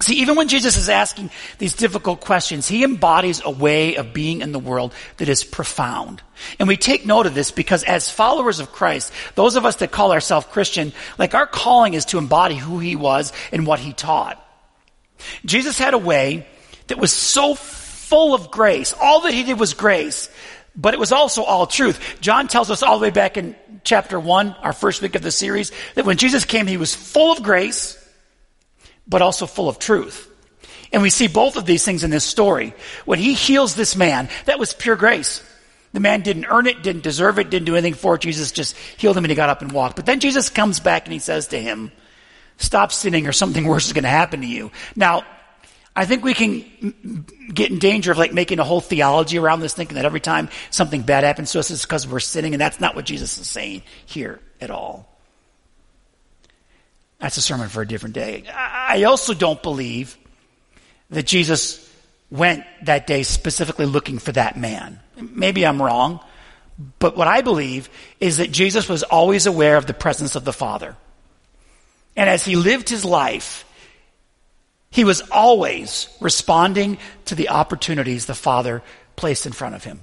See, 0.00 0.14
even 0.20 0.34
when 0.34 0.48
Jesus 0.48 0.76
is 0.76 0.88
asking 0.88 1.30
these 1.58 1.74
difficult 1.74 2.20
questions, 2.20 2.66
he 2.66 2.82
embodies 2.82 3.40
a 3.44 3.50
way 3.50 3.96
of 3.96 4.12
being 4.12 4.40
in 4.40 4.50
the 4.50 4.58
world 4.58 4.92
that 5.18 5.28
is 5.28 5.44
profound. 5.44 6.22
And 6.58 6.66
we 6.66 6.76
take 6.76 7.06
note 7.06 7.26
of 7.26 7.34
this 7.34 7.52
because 7.52 7.84
as 7.84 8.10
followers 8.10 8.58
of 8.58 8.72
Christ, 8.72 9.12
those 9.36 9.54
of 9.54 9.64
us 9.64 9.76
that 9.76 9.92
call 9.92 10.10
ourselves 10.10 10.46
Christian, 10.50 10.92
like 11.18 11.34
our 11.34 11.46
calling 11.46 11.94
is 11.94 12.06
to 12.06 12.18
embody 12.18 12.56
who 12.56 12.80
he 12.80 12.96
was 12.96 13.32
and 13.52 13.64
what 13.64 13.78
he 13.78 13.92
taught. 13.92 14.44
Jesus 15.44 15.78
had 15.78 15.94
a 15.94 15.98
way 15.98 16.48
that 16.88 16.98
was 16.98 17.12
so 17.12 17.54
full 17.54 18.34
of 18.34 18.50
grace. 18.50 18.92
All 19.00 19.20
that 19.20 19.32
he 19.32 19.44
did 19.44 19.60
was 19.60 19.74
grace 19.74 20.28
but 20.74 20.94
it 20.94 21.00
was 21.00 21.12
also 21.12 21.42
all 21.42 21.66
truth. 21.66 22.18
John 22.20 22.48
tells 22.48 22.70
us 22.70 22.82
all 22.82 22.98
the 22.98 23.02
way 23.02 23.10
back 23.10 23.36
in 23.36 23.54
chapter 23.84 24.18
1, 24.18 24.56
our 24.62 24.72
first 24.72 25.02
week 25.02 25.14
of 25.14 25.22
the 25.22 25.30
series, 25.30 25.72
that 25.94 26.04
when 26.04 26.16
Jesus 26.16 26.44
came, 26.44 26.66
he 26.66 26.76
was 26.76 26.94
full 26.94 27.32
of 27.32 27.42
grace, 27.42 27.98
but 29.06 29.22
also 29.22 29.46
full 29.46 29.68
of 29.68 29.78
truth. 29.78 30.28
And 30.92 31.02
we 31.02 31.10
see 31.10 31.26
both 31.26 31.56
of 31.56 31.64
these 31.64 31.84
things 31.84 32.04
in 32.04 32.10
this 32.10 32.24
story. 32.24 32.74
When 33.04 33.18
he 33.18 33.34
heals 33.34 33.74
this 33.74 33.96
man, 33.96 34.28
that 34.44 34.58
was 34.58 34.74
pure 34.74 34.96
grace. 34.96 35.42
The 35.92 36.00
man 36.00 36.22
didn't 36.22 36.46
earn 36.46 36.66
it, 36.66 36.82
didn't 36.82 37.02
deserve 37.02 37.38
it, 37.38 37.50
didn't 37.50 37.66
do 37.66 37.76
anything 37.76 37.94
for 37.94 38.14
it. 38.14 38.20
Jesus 38.20 38.52
just 38.52 38.76
healed 38.76 39.16
him 39.16 39.24
and 39.24 39.30
he 39.30 39.34
got 39.34 39.48
up 39.48 39.62
and 39.62 39.72
walked. 39.72 39.96
But 39.96 40.06
then 40.06 40.20
Jesus 40.20 40.48
comes 40.48 40.80
back 40.80 41.04
and 41.04 41.12
he 41.12 41.18
says 41.18 41.48
to 41.48 41.60
him, 41.60 41.92
stop 42.56 42.92
sinning 42.92 43.26
or 43.26 43.32
something 43.32 43.66
worse 43.66 43.86
is 43.86 43.92
going 43.92 44.04
to 44.04 44.10
happen 44.10 44.40
to 44.40 44.46
you. 44.46 44.70
Now, 44.96 45.24
I 45.94 46.06
think 46.06 46.24
we 46.24 46.32
can 46.32 47.26
get 47.52 47.70
in 47.70 47.78
danger 47.78 48.12
of 48.12 48.18
like 48.18 48.32
making 48.32 48.58
a 48.58 48.64
whole 48.64 48.80
theology 48.80 49.38
around 49.38 49.60
this, 49.60 49.74
thinking 49.74 49.96
that 49.96 50.06
every 50.06 50.20
time 50.20 50.48
something 50.70 51.02
bad 51.02 51.24
happens 51.24 51.52
to 51.52 51.58
us, 51.58 51.70
it's 51.70 51.82
because 51.82 52.08
we're 52.08 52.20
sinning, 52.20 52.54
and 52.54 52.60
that's 52.60 52.80
not 52.80 52.94
what 52.94 53.04
Jesus 53.04 53.36
is 53.36 53.46
saying 53.46 53.82
here 54.06 54.40
at 54.58 54.70
all. 54.70 55.11
That's 57.22 57.36
a 57.36 57.40
sermon 57.40 57.68
for 57.68 57.80
a 57.82 57.86
different 57.86 58.16
day. 58.16 58.42
I 58.52 59.04
also 59.04 59.32
don't 59.32 59.62
believe 59.62 60.18
that 61.10 61.24
Jesus 61.24 61.88
went 62.32 62.64
that 62.82 63.06
day 63.06 63.22
specifically 63.22 63.86
looking 63.86 64.18
for 64.18 64.32
that 64.32 64.58
man. 64.58 64.98
Maybe 65.16 65.64
I'm 65.64 65.80
wrong, 65.80 66.18
but 66.98 67.16
what 67.16 67.28
I 67.28 67.42
believe 67.42 67.88
is 68.18 68.38
that 68.38 68.50
Jesus 68.50 68.88
was 68.88 69.04
always 69.04 69.46
aware 69.46 69.76
of 69.76 69.86
the 69.86 69.94
presence 69.94 70.34
of 70.34 70.44
the 70.44 70.52
Father. 70.52 70.96
And 72.16 72.28
as 72.28 72.44
he 72.44 72.56
lived 72.56 72.88
his 72.88 73.04
life, 73.04 73.64
he 74.90 75.04
was 75.04 75.20
always 75.30 76.08
responding 76.20 76.98
to 77.26 77.36
the 77.36 77.50
opportunities 77.50 78.26
the 78.26 78.34
Father 78.34 78.82
placed 79.14 79.46
in 79.46 79.52
front 79.52 79.76
of 79.76 79.84
him. 79.84 80.00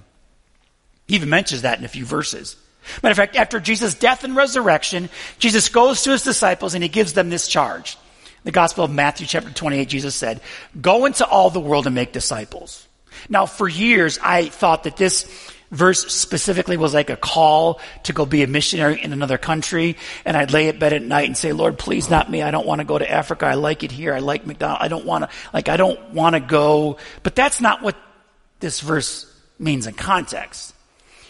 He 1.06 1.16
even 1.16 1.28
mentions 1.28 1.64
that 1.64 1.80
in 1.80 1.84
a 1.84 1.90
few 1.90 2.06
verses. 2.06 2.56
Matter 3.03 3.12
of 3.12 3.17
fact, 3.17 3.36
after 3.36 3.60
Jesus' 3.60 3.96
death 3.96 4.24
and 4.24 4.36
resurrection, 4.36 5.10
Jesus 5.38 5.69
goes 5.69 6.03
to 6.03 6.12
his 6.12 6.24
disciples 6.24 6.74
and 6.74 6.84
he 6.84 6.89
gives 6.89 7.13
them 7.13 7.29
this 7.29 7.48
charge. 7.48 7.98
The 8.43 8.51
Gospel 8.51 8.86
of 8.86 8.91
Matthew, 8.91 9.27
chapter 9.27 9.51
28, 9.51 9.88
Jesus 9.88 10.15
said, 10.15 10.41
Go 10.79 11.05
into 11.05 11.27
all 11.27 11.50
the 11.50 11.60
world 11.60 11.86
and 11.86 11.96
make 11.96 12.13
disciples. 12.13 12.88
Now, 13.27 13.46
for 13.46 13.67
years, 13.67 14.17
I 14.22 14.46
thought 14.46 14.84
that 14.84 14.96
this 14.96 15.29
verse 15.72 16.12
specifically 16.12 16.77
was 16.77 16.93
like 16.93 17.10
a 17.10 17.15
call 17.15 17.79
to 18.03 18.13
go 18.13 18.25
be 18.25 18.43
a 18.43 18.48
missionary 18.48 19.01
in 19.01 19.13
another 19.13 19.38
country. 19.38 19.98
And 20.25 20.36
I'd 20.36 20.51
lay 20.51 20.69
at 20.69 20.79
bed 20.79 20.93
at 20.93 21.03
night 21.03 21.27
and 21.27 21.38
say, 21.38 21.51
Lord, 21.51 21.77
please 21.77 22.10
not 22.10 22.29
me. 22.31 22.41
I 22.41 22.51
don't 22.51 22.65
want 22.65 22.79
to 22.79 22.86
go 22.86 22.98
to 22.98 23.10
Africa. 23.10 23.46
I 23.46 23.55
like 23.55 23.84
it 23.84 23.91
here. 23.91 24.13
I 24.13 24.19
like 24.19 24.46
McDonald's. 24.46 24.84
I 24.84 24.88
don't 24.88 25.05
want 25.05 25.25
to, 25.25 25.29
like, 25.53 25.69
I 25.69 25.77
don't 25.77 26.13
want 26.13 26.36
to 26.36 26.39
go. 26.39 26.98
But 27.24 27.36
that's 27.36 27.62
not 27.62 27.81
what 27.81 27.96
this 28.60 28.79
verse 28.79 29.31
means 29.58 29.88
in 29.88 29.93
context. 29.93 30.74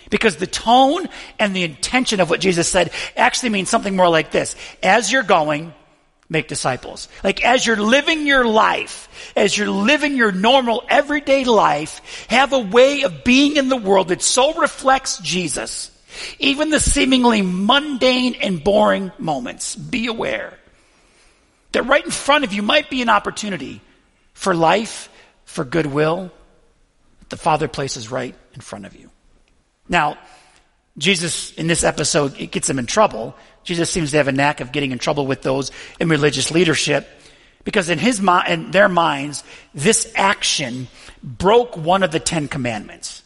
Because 0.09 0.37
the 0.37 0.47
tone 0.47 1.07
and 1.37 1.55
the 1.55 1.63
intention 1.63 2.19
of 2.19 2.29
what 2.29 2.39
Jesus 2.39 2.67
said 2.67 2.91
actually 3.15 3.49
means 3.49 3.69
something 3.69 3.95
more 3.95 4.09
like 4.09 4.31
this. 4.31 4.55
As 4.81 5.11
you're 5.11 5.23
going, 5.23 5.73
make 6.29 6.47
disciples. 6.47 7.09
Like 7.23 7.43
as 7.43 7.65
you're 7.65 7.81
living 7.81 8.25
your 8.25 8.45
life, 8.45 9.33
as 9.35 9.57
you're 9.57 9.69
living 9.69 10.15
your 10.15 10.31
normal 10.31 10.83
everyday 10.87 11.43
life, 11.43 12.27
have 12.29 12.53
a 12.53 12.59
way 12.59 13.03
of 13.03 13.23
being 13.23 13.57
in 13.57 13.69
the 13.69 13.77
world 13.77 14.09
that 14.09 14.21
so 14.21 14.53
reflects 14.53 15.19
Jesus. 15.19 15.91
Even 16.39 16.69
the 16.69 16.79
seemingly 16.79 17.41
mundane 17.41 18.35
and 18.35 18.63
boring 18.63 19.11
moments. 19.19 19.75
Be 19.75 20.07
aware 20.07 20.57
that 21.71 21.83
right 21.83 22.03
in 22.03 22.11
front 22.11 22.43
of 22.43 22.53
you 22.53 22.61
might 22.61 22.89
be 22.89 23.01
an 23.01 23.09
opportunity 23.09 23.81
for 24.33 24.55
life, 24.55 25.09
for 25.45 25.63
goodwill, 25.63 26.31
the 27.29 27.37
Father 27.37 27.67
places 27.67 28.09
right 28.09 28.35
in 28.53 28.61
front 28.61 28.85
of 28.85 28.95
you. 28.95 29.11
Now, 29.89 30.17
Jesus, 30.97 31.51
in 31.53 31.67
this 31.67 31.83
episode, 31.83 32.39
it 32.39 32.51
gets 32.51 32.69
him 32.69 32.79
in 32.79 32.85
trouble. 32.85 33.35
Jesus 33.63 33.89
seems 33.89 34.11
to 34.11 34.17
have 34.17 34.27
a 34.27 34.31
knack 34.31 34.61
of 34.61 34.71
getting 34.71 34.91
in 34.91 34.99
trouble 34.99 35.25
with 35.25 35.41
those 35.41 35.71
in 35.99 36.07
religious 36.07 36.51
leadership 36.51 37.07
because 37.63 37.89
in 37.89 37.99
his 37.99 38.21
mind, 38.21 38.47
in 38.51 38.71
their 38.71 38.89
minds, 38.89 39.43
this 39.73 40.11
action 40.15 40.87
broke 41.23 41.75
one 41.75 42.03
of 42.03 42.11
the 42.11 42.19
Ten 42.19 42.47
Commandments. 42.47 43.21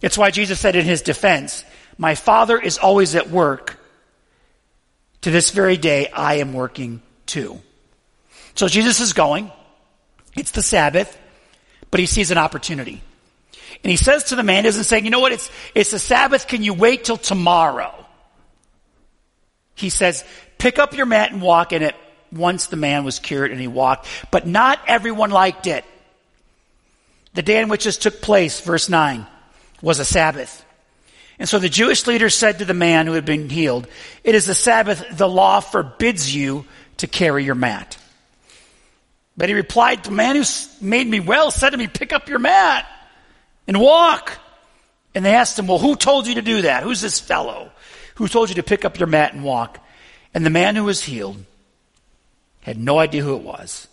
It's 0.00 0.18
why 0.18 0.30
Jesus 0.30 0.60
said 0.60 0.76
in 0.76 0.84
his 0.84 1.02
defense, 1.02 1.64
My 1.96 2.14
Father 2.14 2.58
is 2.58 2.78
always 2.78 3.14
at 3.14 3.30
work. 3.30 3.78
To 5.22 5.30
this 5.30 5.50
very 5.50 5.76
day, 5.76 6.08
I 6.08 6.34
am 6.34 6.52
working 6.52 7.02
too. 7.26 7.60
So 8.54 8.68
Jesus 8.68 9.00
is 9.00 9.12
going. 9.12 9.50
It's 10.36 10.52
the 10.52 10.62
Sabbath, 10.62 11.18
but 11.90 11.98
he 11.98 12.06
sees 12.06 12.30
an 12.30 12.38
opportunity. 12.38 13.02
And 13.82 13.90
he 13.90 13.96
says 13.96 14.24
to 14.24 14.36
the 14.36 14.42
man, 14.42 14.66
isn't 14.66 14.84
saying, 14.84 15.04
you 15.04 15.10
know 15.10 15.20
what, 15.20 15.32
it's, 15.32 15.50
it's 15.74 15.90
the 15.90 15.98
Sabbath, 15.98 16.46
can 16.46 16.62
you 16.62 16.74
wait 16.74 17.04
till 17.04 17.16
tomorrow? 17.16 17.94
He 19.74 19.90
says, 19.90 20.24
pick 20.58 20.78
up 20.78 20.96
your 20.96 21.06
mat 21.06 21.32
and 21.32 21.40
walk 21.40 21.72
in 21.72 21.82
it. 21.82 21.94
Once 22.30 22.66
the 22.66 22.76
man 22.76 23.04
was 23.04 23.20
cured 23.20 23.50
and 23.50 23.60
he 23.60 23.68
walked, 23.68 24.06
but 24.30 24.46
not 24.46 24.78
everyone 24.86 25.30
liked 25.30 25.66
it. 25.66 25.82
The 27.32 27.40
day 27.40 27.62
in 27.62 27.68
which 27.68 27.84
this 27.84 27.96
took 27.96 28.20
place, 28.20 28.60
verse 28.60 28.90
9, 28.90 29.26
was 29.80 29.98
a 29.98 30.04
Sabbath. 30.04 30.62
And 31.38 31.48
so 31.48 31.58
the 31.58 31.70
Jewish 31.70 32.06
leaders 32.06 32.34
said 32.34 32.58
to 32.58 32.66
the 32.66 32.74
man 32.74 33.06
who 33.06 33.14
had 33.14 33.24
been 33.24 33.48
healed, 33.48 33.86
It 34.24 34.34
is 34.34 34.44
the 34.44 34.54
Sabbath, 34.54 35.06
the 35.10 35.28
law 35.28 35.60
forbids 35.60 36.34
you 36.34 36.66
to 36.98 37.06
carry 37.06 37.44
your 37.44 37.54
mat. 37.54 37.96
But 39.38 39.48
he 39.48 39.54
replied, 39.54 40.04
The 40.04 40.10
man 40.10 40.36
who 40.36 40.44
made 40.82 41.06
me 41.06 41.20
well 41.20 41.50
said 41.50 41.70
to 41.70 41.78
me, 41.78 41.86
Pick 41.86 42.12
up 42.12 42.28
your 42.28 42.40
mat 42.40 42.86
and 43.68 43.78
walk. 43.80 44.38
And 45.14 45.24
they 45.24 45.34
asked 45.34 45.56
him, 45.58 45.68
Well, 45.68 45.78
who 45.78 45.94
told 45.94 46.26
you 46.26 46.34
to 46.34 46.42
do 46.42 46.62
that? 46.62 46.82
Who's 46.82 47.00
this 47.00 47.20
fellow 47.20 47.70
who 48.16 48.26
told 48.26 48.48
you 48.48 48.56
to 48.56 48.64
pick 48.64 48.84
up 48.84 48.98
your 48.98 49.06
mat 49.06 49.34
and 49.34 49.44
walk? 49.44 49.78
And 50.34 50.44
the 50.44 50.50
man 50.50 50.74
who 50.74 50.84
was 50.84 51.02
healed 51.02 51.44
had 52.60 52.78
no 52.78 52.98
idea 52.98 53.22
who 53.22 53.36
it 53.36 53.42
was, 53.42 53.86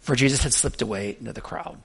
for 0.00 0.16
Jesus 0.16 0.42
had 0.42 0.52
slipped 0.52 0.82
away 0.82 1.16
into 1.18 1.32
the 1.32 1.40
crowd. 1.40 1.78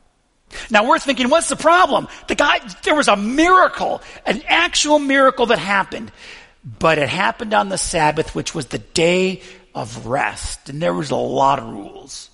Now 0.70 0.88
we're 0.88 1.00
thinking, 1.00 1.30
what's 1.30 1.50
the 1.50 1.56
problem? 1.56 2.08
The 2.28 2.36
guy, 2.36 2.60
there 2.84 2.96
was 2.96 3.08
a 3.08 3.16
miracle, 3.16 4.02
an 4.26 4.44
actual 4.48 5.00
miracle 5.00 5.48
that 5.48 5.60
happened, 5.60 6.12
but 6.64 6.98
it 6.98 7.10
happened 7.10 7.54
on 7.54 7.70
the 7.70 7.78
Sabbath, 7.78 8.36
which 8.36 8.54
was 8.54 8.68
the 8.68 8.78
day 8.78 9.42
of 9.74 10.06
rest. 10.06 10.70
And 10.70 10.82
there 10.82 10.94
was 10.94 11.12
a 11.12 11.16
lot 11.16 11.60
of 11.60 11.68
rules 11.68 12.30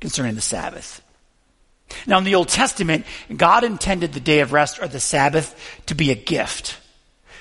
concerning 0.00 0.36
the 0.36 0.40
Sabbath. 0.40 1.02
Now, 2.06 2.18
in 2.18 2.24
the 2.24 2.34
Old 2.34 2.48
Testament, 2.48 3.04
God 3.34 3.64
intended 3.64 4.12
the 4.12 4.20
day 4.20 4.40
of 4.40 4.52
rest 4.52 4.80
or 4.80 4.88
the 4.88 5.00
Sabbath 5.00 5.54
to 5.86 5.94
be 5.94 6.10
a 6.10 6.14
gift, 6.14 6.78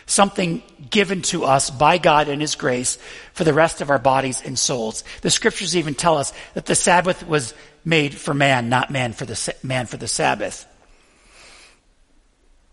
something 0.06 0.64
given 0.90 1.22
to 1.24 1.46
us 1.46 1.70
by 1.70 1.98
God 1.98 2.28
in 2.30 2.40
His 2.40 2.56
grace 2.56 2.98
for 3.34 3.44
the 3.44 3.54
rest 3.54 3.82
of 3.82 3.90
our 3.90 4.00
bodies 4.00 4.42
and 4.44 4.58
souls. 4.58 5.04
The 5.22 5.30
scriptures 5.30 5.76
even 5.78 5.96
tell 5.96 6.18
us 6.18 6.34
that 6.54 6.66
the 6.66 6.76
Sabbath 6.76 7.28
was 7.28 7.54
made 7.86 8.16
for 8.16 8.34
man, 8.34 8.70
not 8.70 8.92
man 8.92 9.14
for 9.14 9.26
the, 9.26 9.56
man 9.64 9.86
for 9.86 9.98
the 9.98 10.08
Sabbath. 10.08 10.66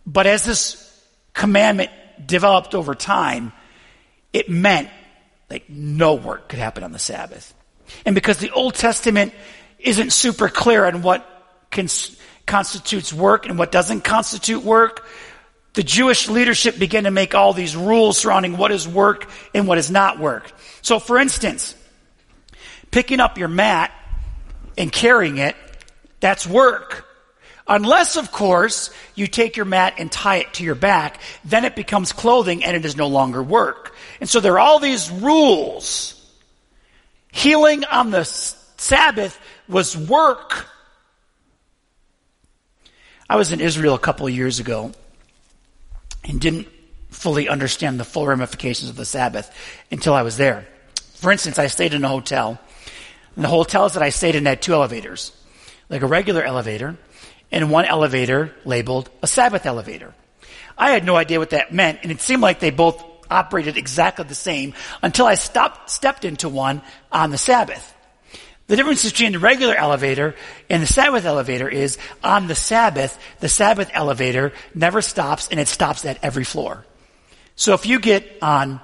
But 0.07 0.27
as 0.27 0.45
this 0.45 0.83
commandment 1.35 1.91
developed 2.25 2.75
over 2.75 2.95
time, 2.95 3.53
it 4.33 4.49
meant 4.49 4.89
like 5.51 5.69
no 5.69 6.15
work 6.15 6.49
could 6.49 6.59
happen 6.59 6.85
on 6.85 6.93
the 6.93 6.99
Sabbath. 6.99 7.55
And 8.05 8.15
because 8.15 8.39
the 8.39 8.51
Old 8.51 8.75
Testament 8.75 9.33
isn't 9.79 10.13
super 10.13 10.49
clear 10.49 10.85
on 10.85 11.03
what 11.03 11.36
cons- 11.77 12.17
constitutes 12.47 13.13
work 13.13 13.47
and 13.47 13.59
what 13.59 13.71
doesn't 13.71 14.03
constitute 14.03 14.65
work, 14.65 15.07
the 15.75 15.83
Jewish 15.83 16.29
leadership 16.29 16.79
began 16.79 17.05
to 17.05 17.11
make 17.11 17.35
all 17.35 17.53
these 17.53 17.77
rules 17.77 18.17
surrounding 18.19 18.57
what 18.57 18.73
is 18.73 18.89
work 18.89 19.31
and 19.55 19.69
what 19.69 19.77
is 19.77 19.91
not 19.91 20.19
work. 20.19 20.51
So, 20.81 20.99
for 20.99 21.19
instance, 21.19 21.75
picking 22.91 23.21
up 23.21 23.37
your 23.37 23.49
mat 23.49 23.93
and 24.79 24.91
carrying 24.91 25.37
it, 25.37 25.55
that's 26.19 26.47
work. 26.47 27.05
Unless, 27.69 28.17
of 28.17 28.33
course, 28.33 28.91
you 29.15 29.27
take 29.27 29.57
your 29.57 29.67
mat 29.67 29.95
and 29.99 30.11
tie 30.11 30.37
it 30.37 30.55
to 30.55 30.65
your 30.65 30.77
back, 30.77 31.21
then 31.45 31.65
it 31.65 31.77
becomes 31.77 32.13
clothing 32.13 32.65
and 32.65 32.77
it 32.77 32.85
is 32.85 32.97
no 32.97 33.09
longer 33.09 33.43
work. 33.43 33.95
And 34.21 34.29
so 34.31 34.41
there 34.41 34.55
are 34.55 34.59
all 34.59 34.79
these 34.79 35.11
rules. 35.11 36.15
Healing 37.33 37.85
on 37.85 38.11
the 38.11 38.25
Sabbath 38.25 39.39
was 39.69 39.97
work. 39.97 40.67
I 43.29 43.37
was 43.37 43.53
in 43.53 43.61
Israel 43.61 43.95
a 43.95 43.99
couple 43.99 44.27
of 44.27 44.35
years 44.35 44.61
ago 44.61 44.93
and 46.25 46.41
didn't 46.41 46.69
fully 47.11 47.49
understand 47.49 47.99
the 47.99 48.05
full 48.05 48.27
ramifications 48.27 48.91
of 48.91 48.97
the 48.97 49.05
Sabbath 49.05 49.51
until 49.91 50.15
I 50.15 50.23
was 50.23 50.37
there. 50.37 50.67
For 51.15 51.33
instance, 51.33 51.59
I 51.59 51.67
stayed 51.67 51.95
in 51.95 52.05
a 52.05 52.09
hotel, 52.09 52.59
and 53.35 53.45
the 53.45 53.49
hotels 53.49 53.95
that 53.95 54.03
I 54.03 54.11
stayed 54.11 54.35
in 54.35 54.47
had 54.47 54.61
two 54.61 54.75
elevators, 54.75 55.33
like 55.89 56.03
a 56.03 56.07
regular 56.07 56.43
elevator 56.43 56.97
and 57.53 57.71
one 57.71 57.85
elevator 57.85 58.55
labeled 58.65 59.09
a 59.23 59.27
Sabbath 59.27 59.67
elevator. 59.67 60.15
I 60.77 60.91
had 60.91 61.05
no 61.05 61.17
idea 61.17 61.39
what 61.39 61.51
that 61.51 61.73
meant, 61.73 62.01
and 62.03 62.13
it 62.13 62.21
seemed 62.21 62.43
like 62.43 62.61
they 62.61 62.71
both 62.71 63.03
operated 63.31 63.77
exactly 63.77 64.25
the 64.25 64.35
same 64.35 64.75
until 65.03 65.27
I 65.27 65.35
stopped, 65.35 65.91
stepped 65.91 66.25
into 66.25 66.49
one 66.49 66.83
on 67.11 67.31
the 67.31 67.39
Sabbath. 67.39 67.95
The 68.67 68.75
difference 68.75 69.05
between 69.09 69.33
the 69.33 69.39
regular 69.39 69.77
elevator 69.77 70.35
and 70.69 70.83
the 70.83 70.87
Sabbath 70.87 71.25
elevator 71.25 71.69
is 71.69 71.99
on 72.25 72.49
the 72.49 72.57
Sabbath, 72.57 73.17
the 73.39 73.49
Sabbath 73.49 73.91
elevator 73.93 74.53
never 74.75 75.03
stops 75.03 75.49
and 75.49 75.61
it 75.61 75.69
stops 75.69 76.05
at 76.05 76.19
every 76.23 76.43
floor. 76.43 76.85
So 77.55 77.75
if 77.75 77.87
you 77.87 78.01
get 78.01 78.27
on 78.43 78.81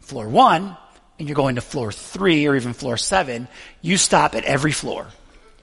floor 0.00 0.28
one 0.28 0.76
and 1.18 1.28
you're 1.28 1.36
going 1.36 1.54
to 1.54 1.60
floor 1.60 1.92
three 1.92 2.46
or 2.46 2.56
even 2.56 2.72
floor 2.72 2.96
seven, 2.96 3.46
you 3.80 3.96
stop 3.96 4.34
at 4.34 4.44
every 4.44 4.72
floor. 4.72 5.06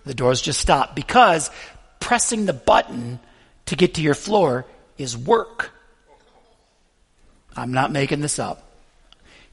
The 0.05 0.13
doors 0.13 0.41
just 0.41 0.61
stop 0.61 0.95
because 0.95 1.51
pressing 1.99 2.45
the 2.45 2.53
button 2.53 3.19
to 3.65 3.75
get 3.75 3.95
to 3.95 4.01
your 4.01 4.15
floor 4.15 4.65
is 4.97 5.17
work. 5.17 5.71
I'm 7.57 7.73
not 7.73 7.91
making 7.91 8.21
this 8.21 8.39
up. 8.39 8.66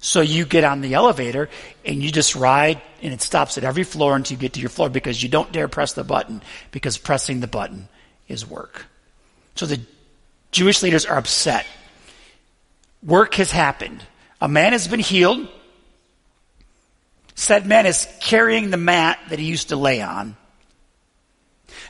So 0.05 0.21
you 0.21 0.45
get 0.45 0.65
on 0.65 0.83
the 0.83 0.93
elevator 0.93 1.49
and 1.83 2.03
you 2.03 2.13
just 2.13 2.37
ride 2.37 2.83
and 3.01 3.15
it 3.15 3.23
stops 3.23 3.57
at 3.57 3.65
every 3.65 3.85
floor 3.85 4.15
until 4.15 4.35
you 4.35 4.39
get 4.39 4.53
to 4.53 4.61
your 4.61 4.69
floor 4.69 4.91
because 4.91 5.23
you 5.23 5.31
don't 5.31 5.51
dare 5.51 5.67
press 5.67 5.95
the 5.95 6.05
button 6.05 6.43
because 6.73 6.99
pressing 6.99 7.41
the 7.41 7.47
button 7.47 7.89
is 8.29 8.47
work. 8.47 8.85
So 9.55 9.65
the 9.65 9.81
Jewish 10.53 10.83
leaders 10.83 11.07
are 11.07 11.17
upset. 11.17 11.65
Work 13.03 13.37
has 13.37 13.51
happened. 13.51 14.05
A 14.43 14.49
man 14.49 14.73
has 14.73 14.87
been 14.89 15.01
healed. 15.01 15.49
Said 17.35 17.65
man 17.65 17.87
is 17.87 18.07
carrying 18.21 18.69
the 18.69 18.77
mat 18.77 19.19
that 19.31 19.39
he 19.39 19.47
used 19.47 19.71
to 19.71 19.77
lay 19.77 20.03
on. 20.03 20.37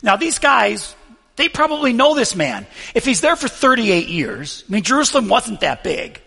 Now 0.05 0.15
these 0.15 0.39
guys, 0.39 0.95
they 1.35 1.49
probably 1.49 1.93
know 1.93 2.15
this 2.15 2.37
man. 2.37 2.69
If 2.95 3.05
he's 3.05 3.23
there 3.23 3.35
for 3.35 3.49
38 3.49 4.07
years, 4.07 4.63
I 4.69 4.73
mean, 4.73 4.85
Jerusalem 4.85 5.29
wasn't 5.29 5.63
that 5.63 5.83
big. 5.83 6.21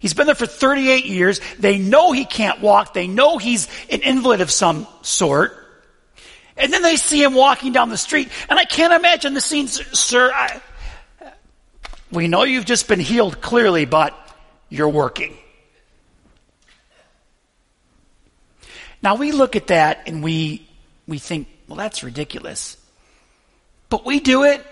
He's 0.00 0.14
been 0.14 0.26
there 0.26 0.34
for 0.34 0.46
38 0.46 1.04
years. 1.04 1.40
They 1.58 1.78
know 1.78 2.12
he 2.12 2.24
can't 2.24 2.60
walk. 2.60 2.94
They 2.94 3.06
know 3.06 3.36
he's 3.36 3.68
an 3.90 4.00
invalid 4.00 4.40
of 4.40 4.50
some 4.50 4.86
sort. 5.02 5.56
And 6.56 6.72
then 6.72 6.82
they 6.82 6.96
see 6.96 7.22
him 7.22 7.34
walking 7.34 7.72
down 7.72 7.90
the 7.90 7.98
street. 7.98 8.30
And 8.48 8.58
I 8.58 8.64
can't 8.64 8.94
imagine 8.94 9.34
the 9.34 9.42
scene, 9.42 9.68
sir. 9.68 10.32
I, 10.34 10.60
we 12.10 12.28
know 12.28 12.44
you've 12.44 12.64
just 12.64 12.88
been 12.88 12.98
healed 12.98 13.42
clearly, 13.42 13.84
but 13.84 14.18
you're 14.70 14.88
working. 14.88 15.36
Now 19.02 19.16
we 19.16 19.32
look 19.32 19.54
at 19.54 19.66
that 19.66 20.02
and 20.06 20.22
we, 20.22 20.66
we 21.06 21.18
think, 21.18 21.46
well, 21.68 21.76
that's 21.76 22.02
ridiculous. 22.02 22.78
But 23.90 24.06
we 24.06 24.20
do 24.20 24.44
it. 24.44 24.64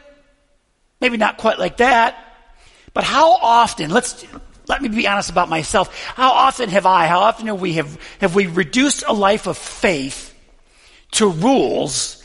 Maybe 1.02 1.18
not 1.18 1.36
quite 1.36 1.58
like 1.58 1.78
that. 1.78 2.16
But 2.94 3.04
how 3.04 3.32
often, 3.32 3.90
let's, 3.90 4.24
let 4.68 4.82
me 4.82 4.88
be 4.88 5.08
honest 5.08 5.30
about 5.30 5.48
myself. 5.48 5.94
How 6.04 6.30
often 6.30 6.68
have 6.68 6.86
I, 6.86 7.06
how 7.06 7.20
often 7.20 7.46
have 7.46 7.60
we 7.60 7.74
have, 7.74 7.98
have 8.20 8.34
we 8.34 8.46
reduced 8.46 9.04
a 9.06 9.12
life 9.12 9.46
of 9.46 9.56
faith 9.56 10.34
to 11.12 11.28
rules, 11.28 12.22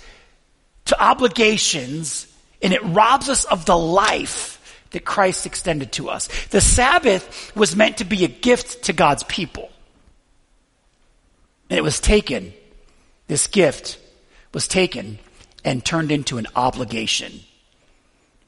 to 0.85 1.01
obligations, 1.01 2.27
and 2.61 2.73
it 2.73 2.83
robs 2.83 3.29
us 3.29 3.45
of 3.45 3.65
the 3.65 3.77
life 3.77 4.59
that 4.91 5.05
Christ 5.05 5.45
extended 5.45 5.91
to 5.93 6.09
us. 6.09 6.27
The 6.47 6.61
Sabbath 6.61 7.51
was 7.55 7.75
meant 7.75 7.97
to 7.97 8.05
be 8.05 8.23
a 8.23 8.27
gift 8.27 8.83
to 8.83 8.93
God's 8.93 9.23
people. 9.23 9.71
And 11.69 11.77
it 11.77 11.81
was 11.81 11.99
taken, 11.99 12.53
this 13.27 13.47
gift 13.47 13.99
was 14.53 14.67
taken 14.67 15.17
and 15.65 15.83
turned 15.83 16.11
into 16.11 16.37
an 16.37 16.47
obligation 16.55 17.39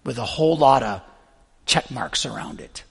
with 0.04 0.18
a 0.18 0.26
whole 0.26 0.56
lot 0.56 0.84
of 0.84 1.02
check 1.66 1.90
marks 1.90 2.26
around 2.26 2.62
it. 2.62 2.84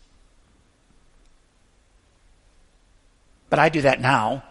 But 3.51 3.59
I 3.59 3.69
do 3.69 3.83
that 3.83 4.01
now. 4.01 4.43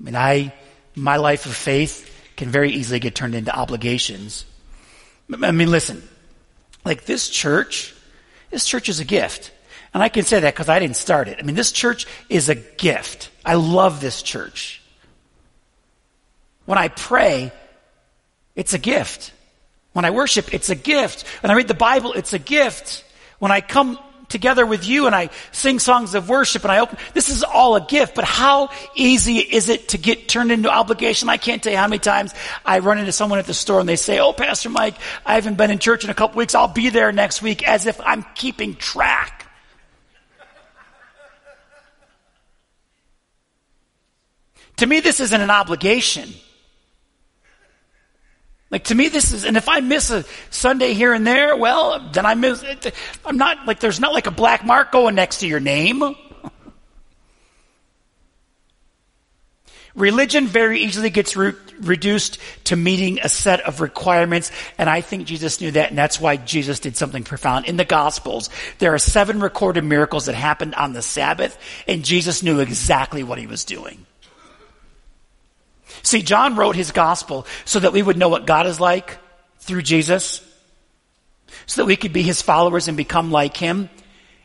I 0.00 0.04
mean, 0.04 0.16
I, 0.16 0.52
my 0.94 1.16
life 1.16 1.46
of 1.46 1.54
faith 1.54 2.08
can 2.36 2.50
very 2.50 2.72
easily 2.72 2.98
get 2.98 3.14
turned 3.14 3.34
into 3.34 3.54
obligations. 3.54 4.44
I 5.32 5.50
mean, 5.52 5.70
listen, 5.70 6.02
like 6.84 7.04
this 7.04 7.28
church, 7.28 7.94
this 8.50 8.66
church 8.66 8.88
is 8.88 9.00
a 9.00 9.04
gift. 9.04 9.52
And 9.94 10.02
I 10.02 10.08
can 10.08 10.24
say 10.24 10.40
that 10.40 10.54
because 10.54 10.68
I 10.68 10.78
didn't 10.78 10.96
start 10.96 11.28
it. 11.28 11.38
I 11.38 11.42
mean, 11.42 11.54
this 11.54 11.72
church 11.72 12.06
is 12.28 12.48
a 12.48 12.54
gift. 12.54 13.30
I 13.44 13.54
love 13.54 14.00
this 14.00 14.22
church. 14.22 14.82
When 16.64 16.78
I 16.78 16.88
pray, 16.88 17.52
it's 18.54 18.72
a 18.72 18.78
gift. 18.78 19.32
When 19.92 20.04
I 20.04 20.10
worship, 20.10 20.54
it's 20.54 20.70
a 20.70 20.74
gift. 20.74 21.26
When 21.42 21.50
I 21.50 21.54
read 21.54 21.68
the 21.68 21.74
Bible, 21.74 22.12
it's 22.14 22.32
a 22.32 22.38
gift. 22.38 23.04
When 23.38 23.52
I 23.52 23.60
come 23.60 23.98
together 24.32 24.66
with 24.66 24.86
you 24.86 25.06
and 25.06 25.14
I 25.14 25.30
sing 25.52 25.78
songs 25.78 26.16
of 26.16 26.28
worship 26.28 26.64
and 26.64 26.72
I 26.72 26.80
open, 26.80 26.98
this 27.14 27.28
is 27.28 27.44
all 27.44 27.76
a 27.76 27.80
gift, 27.80 28.16
but 28.16 28.24
how 28.24 28.70
easy 28.96 29.36
is 29.38 29.68
it 29.68 29.88
to 29.90 29.98
get 29.98 30.28
turned 30.28 30.50
into 30.50 30.68
obligation? 30.68 31.28
I 31.28 31.36
can't 31.36 31.62
tell 31.62 31.72
you 31.72 31.78
how 31.78 31.86
many 31.86 32.00
times 32.00 32.34
I 32.64 32.80
run 32.80 32.98
into 32.98 33.12
someone 33.12 33.38
at 33.38 33.46
the 33.46 33.54
store 33.54 33.78
and 33.78 33.88
they 33.88 33.96
say, 33.96 34.18
Oh, 34.18 34.32
Pastor 34.32 34.70
Mike, 34.70 34.96
I 35.24 35.34
haven't 35.34 35.56
been 35.56 35.70
in 35.70 35.78
church 35.78 36.02
in 36.02 36.10
a 36.10 36.14
couple 36.14 36.38
weeks. 36.38 36.56
I'll 36.56 36.66
be 36.66 36.88
there 36.88 37.12
next 37.12 37.42
week 37.42 37.66
as 37.68 37.86
if 37.86 38.00
I'm 38.00 38.24
keeping 38.34 38.74
track. 38.74 39.38
to 44.82 44.86
me, 44.86 44.98
this 44.98 45.20
isn't 45.20 45.40
an 45.40 45.50
obligation. 45.50 46.32
Like 48.72 48.84
to 48.84 48.94
me, 48.94 49.08
this 49.08 49.32
is, 49.32 49.44
and 49.44 49.58
if 49.58 49.68
I 49.68 49.80
miss 49.80 50.10
a 50.10 50.24
Sunday 50.48 50.94
here 50.94 51.12
and 51.12 51.26
there, 51.26 51.54
well, 51.54 52.08
then 52.10 52.24
I 52.24 52.34
miss 52.34 52.62
it. 52.62 52.94
I'm 53.22 53.36
not 53.36 53.66
like, 53.66 53.80
there's 53.80 54.00
not 54.00 54.14
like 54.14 54.26
a 54.26 54.30
black 54.30 54.64
mark 54.64 54.90
going 54.90 55.14
next 55.14 55.40
to 55.40 55.46
your 55.46 55.60
name. 55.60 56.02
Religion 59.94 60.46
very 60.46 60.80
easily 60.80 61.10
gets 61.10 61.36
re- 61.36 61.52
reduced 61.82 62.38
to 62.64 62.74
meeting 62.74 63.20
a 63.22 63.28
set 63.28 63.60
of 63.60 63.82
requirements, 63.82 64.50
and 64.78 64.88
I 64.88 65.02
think 65.02 65.26
Jesus 65.26 65.60
knew 65.60 65.72
that, 65.72 65.90
and 65.90 65.98
that's 65.98 66.18
why 66.18 66.36
Jesus 66.36 66.80
did 66.80 66.96
something 66.96 67.24
profound. 67.24 67.66
In 67.66 67.76
the 67.76 67.84
Gospels, 67.84 68.48
there 68.78 68.94
are 68.94 68.98
seven 68.98 69.40
recorded 69.40 69.84
miracles 69.84 70.24
that 70.26 70.34
happened 70.34 70.74
on 70.76 70.94
the 70.94 71.02
Sabbath, 71.02 71.58
and 71.86 72.06
Jesus 72.06 72.42
knew 72.42 72.60
exactly 72.60 73.22
what 73.22 73.36
he 73.38 73.46
was 73.46 73.64
doing. 73.64 74.06
See, 76.02 76.22
John 76.22 76.56
wrote 76.56 76.76
his 76.76 76.90
gospel 76.90 77.46
so 77.64 77.78
that 77.80 77.92
we 77.92 78.02
would 78.02 78.16
know 78.16 78.28
what 78.28 78.46
God 78.46 78.66
is 78.66 78.80
like 78.80 79.18
through 79.58 79.82
Jesus, 79.82 80.42
so 81.66 81.82
that 81.82 81.86
we 81.86 81.96
could 81.96 82.12
be 82.12 82.22
his 82.22 82.42
followers 82.42 82.88
and 82.88 82.96
become 82.96 83.30
like 83.30 83.56
him. 83.56 83.88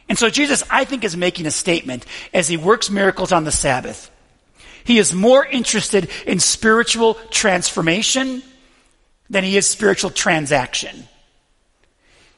And 0.10 0.18
so 0.18 0.30
Jesus, 0.30 0.64
I 0.70 0.86
think, 0.86 1.04
is 1.04 1.18
making 1.18 1.46
a 1.48 1.52
statement 1.52 2.06
as 2.34 2.48
he 2.48 2.58
works 2.58 2.90
miracles 2.90 3.32
on 3.32 3.44
the 3.44 3.52
Sabbath. 3.52 4.12
He 4.84 5.00
is 5.00 5.14
more 5.14 5.46
interested 5.46 6.10
in 6.26 6.40
spiritual 6.40 7.16
transformation 7.30 8.42
than 9.30 9.44
he 9.44 9.58
is 9.58 9.68
spiritual 9.68 10.12
transaction. 10.12 11.08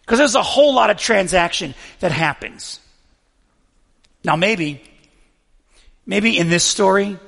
Because 0.01 0.17
there's 0.17 0.33
a 0.35 0.41
whole 0.41 0.73
lot 0.73 0.89
of 0.89 0.97
transaction 0.97 1.75
that 1.99 2.11
happens. 2.11 2.79
Now 4.23 4.35
maybe, 4.35 4.81
maybe 6.07 6.37
in 6.37 6.49
this 6.49 6.63
story, 6.63 7.19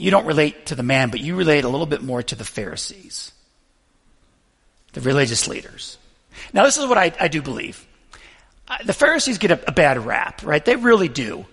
you 0.00 0.10
don't 0.10 0.24
relate 0.24 0.66
to 0.66 0.74
the 0.74 0.82
man, 0.82 1.10
but 1.10 1.20
you 1.20 1.36
relate 1.36 1.64
a 1.64 1.68
little 1.68 1.86
bit 1.86 2.02
more 2.02 2.22
to 2.22 2.34
the 2.34 2.44
Pharisees, 2.44 3.32
the 4.94 5.02
religious 5.02 5.46
leaders. 5.46 5.98
Now, 6.54 6.64
this 6.64 6.78
is 6.78 6.86
what 6.86 6.96
I, 6.96 7.12
I 7.20 7.28
do 7.28 7.42
believe. 7.42 7.86
Uh, 8.66 8.78
the 8.84 8.94
Pharisees 8.94 9.36
get 9.36 9.50
a, 9.50 9.68
a 9.68 9.72
bad 9.72 9.98
rap, 9.98 10.42
right? 10.42 10.64
They 10.64 10.76
really 10.76 11.08
do. 11.08 11.44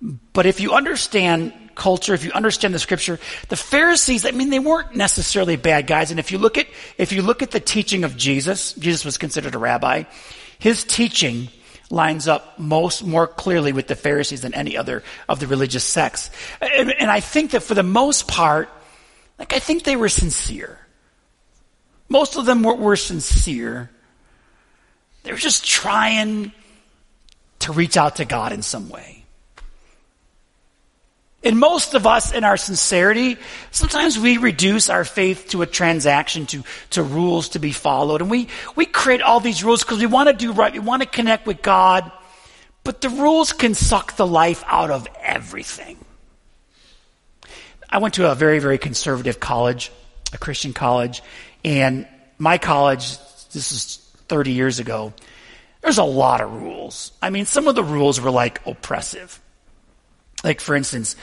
But 0.00 0.46
if 0.46 0.60
you 0.60 0.72
understand 0.72 1.52
culture, 1.74 2.14
if 2.14 2.22
you 2.22 2.30
understand 2.30 2.72
the 2.74 2.78
scripture, 2.78 3.18
the 3.48 3.56
Pharisees, 3.56 4.24
I 4.24 4.30
mean, 4.30 4.50
they 4.50 4.60
weren't 4.60 4.94
necessarily 4.94 5.56
bad 5.56 5.88
guys. 5.88 6.12
And 6.12 6.20
if 6.20 6.30
you 6.30 6.38
look 6.38 6.58
at, 6.58 6.68
if 6.98 7.10
you 7.10 7.22
look 7.22 7.42
at 7.42 7.50
the 7.50 7.60
teaching 7.60 8.04
of 8.04 8.16
Jesus, 8.16 8.72
Jesus 8.74 9.04
was 9.04 9.18
considered 9.18 9.56
a 9.56 9.58
rabbi. 9.58 10.04
His 10.60 10.84
teaching 10.84 11.48
lines 11.90 12.26
up 12.26 12.58
most 12.58 13.04
more 13.04 13.26
clearly 13.26 13.72
with 13.72 13.86
the 13.86 13.94
Pharisees 13.94 14.42
than 14.42 14.54
any 14.54 14.76
other 14.76 15.02
of 15.28 15.40
the 15.40 15.46
religious 15.46 15.84
sects. 15.84 16.30
And, 16.60 16.92
and, 16.98 17.10
I 17.10 17.20
think 17.20 17.52
that 17.52 17.62
for 17.62 17.74
the 17.74 17.82
most 17.82 18.26
part, 18.26 18.68
like 19.38 19.52
I 19.52 19.58
think 19.58 19.84
they 19.84 19.96
were 19.96 20.08
sincere. 20.08 20.78
Most 22.08 22.36
of 22.36 22.46
them 22.46 22.62
were, 22.62 22.74
were 22.74 22.96
sincere. 22.96 23.90
They 25.22 25.32
were 25.32 25.38
just 25.38 25.64
trying 25.64 26.52
to 27.60 27.72
reach 27.72 27.96
out 27.96 28.16
to 28.16 28.24
God 28.24 28.52
in 28.52 28.62
some 28.62 28.88
way. 28.88 29.15
And 31.46 31.60
most 31.60 31.94
of 31.94 32.08
us, 32.08 32.32
in 32.32 32.42
our 32.42 32.56
sincerity, 32.56 33.38
sometimes 33.70 34.18
we 34.18 34.36
reduce 34.36 34.90
our 34.90 35.04
faith 35.04 35.50
to 35.50 35.62
a 35.62 35.66
transaction, 35.66 36.44
to, 36.46 36.64
to 36.90 37.04
rules 37.04 37.50
to 37.50 37.60
be 37.60 37.70
followed. 37.70 38.20
And 38.20 38.28
we, 38.28 38.48
we 38.74 38.84
create 38.84 39.22
all 39.22 39.38
these 39.38 39.62
rules 39.62 39.84
because 39.84 40.00
we 40.00 40.06
want 40.06 40.28
to 40.28 40.32
do 40.32 40.50
right. 40.50 40.72
We 40.72 40.80
want 40.80 41.02
to 41.02 41.08
connect 41.08 41.46
with 41.46 41.62
God. 41.62 42.10
But 42.82 43.00
the 43.00 43.10
rules 43.10 43.52
can 43.52 43.74
suck 43.74 44.16
the 44.16 44.26
life 44.26 44.64
out 44.66 44.90
of 44.90 45.06
everything. 45.22 46.04
I 47.88 47.98
went 47.98 48.14
to 48.14 48.28
a 48.28 48.34
very, 48.34 48.58
very 48.58 48.76
conservative 48.76 49.38
college, 49.38 49.92
a 50.32 50.38
Christian 50.38 50.72
college. 50.72 51.22
And 51.64 52.08
my 52.38 52.58
college, 52.58 53.18
this 53.52 53.70
is 53.70 53.96
30 54.26 54.50
years 54.50 54.80
ago, 54.80 55.12
there's 55.80 55.98
a 55.98 56.02
lot 56.02 56.40
of 56.40 56.52
rules. 56.60 57.12
I 57.22 57.30
mean, 57.30 57.46
some 57.46 57.68
of 57.68 57.76
the 57.76 57.84
rules 57.84 58.20
were 58.20 58.32
like 58.32 58.66
oppressive. 58.66 59.40
Like, 60.44 60.60
for 60.60 60.76
instance, 60.76 61.16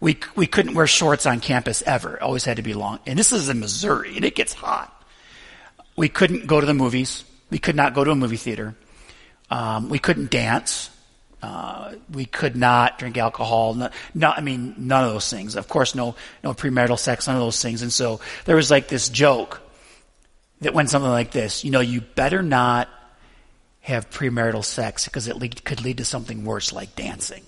we, 0.00 0.18
we 0.34 0.46
couldn't 0.46 0.74
wear 0.74 0.86
shorts 0.86 1.26
on 1.26 1.40
campus 1.40 1.82
ever. 1.86 2.22
Always 2.22 2.44
had 2.44 2.56
to 2.56 2.62
be 2.62 2.74
long. 2.74 3.00
And 3.06 3.18
this 3.18 3.32
is 3.32 3.48
in 3.48 3.60
Missouri, 3.60 4.16
and 4.16 4.24
it 4.24 4.34
gets 4.34 4.52
hot. 4.52 4.96
We 5.96 6.08
couldn't 6.08 6.46
go 6.46 6.60
to 6.60 6.66
the 6.66 6.74
movies. 6.74 7.24
We 7.50 7.58
could 7.58 7.76
not 7.76 7.94
go 7.94 8.04
to 8.04 8.10
a 8.10 8.16
movie 8.16 8.36
theater. 8.36 8.74
Um, 9.50 9.88
we 9.88 9.98
couldn't 9.98 10.30
dance. 10.30 10.90
Uh, 11.42 11.94
we 12.12 12.26
could 12.26 12.56
not 12.56 12.98
drink 12.98 13.18
alcohol. 13.18 13.74
No, 13.74 13.90
no, 14.14 14.30
I 14.30 14.40
mean, 14.40 14.74
none 14.78 15.04
of 15.04 15.12
those 15.12 15.28
things. 15.28 15.56
Of 15.56 15.68
course, 15.68 15.94
no, 15.94 16.14
no 16.44 16.54
premarital 16.54 16.98
sex, 16.98 17.26
none 17.26 17.36
of 17.36 17.42
those 17.42 17.60
things. 17.60 17.82
And 17.82 17.92
so 17.92 18.20
there 18.44 18.56
was 18.56 18.70
like 18.70 18.88
this 18.88 19.08
joke 19.08 19.60
that 20.60 20.74
went 20.74 20.90
something 20.90 21.10
like 21.10 21.30
this. 21.30 21.64
You 21.64 21.70
know, 21.70 21.80
you 21.80 22.02
better 22.02 22.42
not 22.42 22.88
have 23.80 24.10
premarital 24.10 24.64
sex 24.64 25.06
because 25.06 25.26
it 25.26 25.64
could 25.64 25.82
lead 25.82 25.98
to 25.98 26.04
something 26.04 26.44
worse 26.44 26.72
like 26.72 26.94
dancing. 26.94 27.42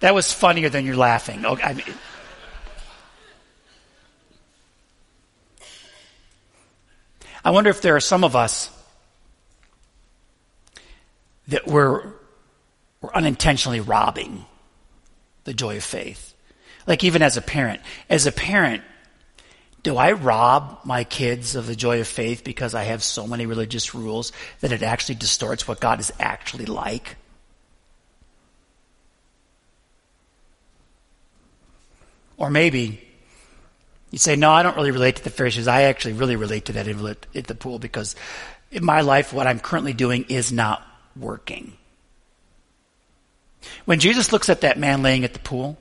That 0.00 0.14
was 0.14 0.32
funnier 0.32 0.68
than 0.68 0.84
you're 0.84 0.96
laughing. 0.96 1.44
Okay, 1.44 1.62
I 1.62 1.72
mean, 1.72 1.86
I 7.44 7.50
wonder 7.50 7.70
if 7.70 7.80
there 7.80 7.96
are 7.96 8.00
some 8.00 8.24
of 8.24 8.34
us 8.34 8.70
that 11.48 11.66
we're, 11.66 12.12
we're 13.00 13.12
unintentionally 13.12 13.80
robbing 13.80 14.44
the 15.44 15.54
joy 15.54 15.76
of 15.76 15.84
faith. 15.84 16.34
Like 16.86 17.04
even 17.04 17.22
as 17.22 17.36
a 17.36 17.42
parent, 17.42 17.80
as 18.10 18.26
a 18.26 18.32
parent, 18.32 18.82
do 19.82 19.96
I 19.96 20.12
rob 20.12 20.80
my 20.84 21.04
kids 21.04 21.54
of 21.54 21.68
the 21.68 21.76
joy 21.76 22.00
of 22.00 22.08
faith 22.08 22.42
because 22.42 22.74
I 22.74 22.82
have 22.84 23.04
so 23.04 23.26
many 23.28 23.46
religious 23.46 23.94
rules 23.94 24.32
that 24.60 24.72
it 24.72 24.82
actually 24.82 25.14
distorts 25.14 25.68
what 25.68 25.80
God 25.80 26.00
is 26.00 26.12
actually 26.18 26.66
like? 26.66 27.16
Or 32.36 32.50
maybe 32.50 33.02
you 34.10 34.18
say, 34.18 34.36
no, 34.36 34.52
I 34.52 34.62
don't 34.62 34.76
really 34.76 34.90
relate 34.90 35.16
to 35.16 35.24
the 35.24 35.30
Pharisees. 35.30 35.68
I 35.68 35.82
actually 35.82 36.14
really 36.14 36.36
relate 36.36 36.66
to 36.66 36.72
that 36.74 36.88
at 37.34 37.46
the 37.46 37.54
pool 37.54 37.78
because 37.78 38.14
in 38.70 38.84
my 38.84 39.00
life, 39.00 39.32
what 39.32 39.46
I'm 39.46 39.60
currently 39.60 39.92
doing 39.92 40.24
is 40.28 40.52
not 40.52 40.86
working. 41.16 41.72
When 43.84 43.98
Jesus 43.98 44.32
looks 44.32 44.48
at 44.48 44.60
that 44.60 44.78
man 44.78 45.02
laying 45.02 45.24
at 45.24 45.32
the 45.32 45.38
pool, 45.40 45.78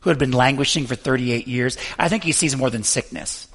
who 0.00 0.10
had 0.10 0.18
been 0.18 0.32
languishing 0.32 0.86
for 0.86 0.94
38 0.94 1.48
years, 1.48 1.78
I 1.98 2.10
think 2.10 2.24
he 2.24 2.32
sees 2.32 2.54
more 2.54 2.68
than 2.68 2.82
sickness. 2.82 3.48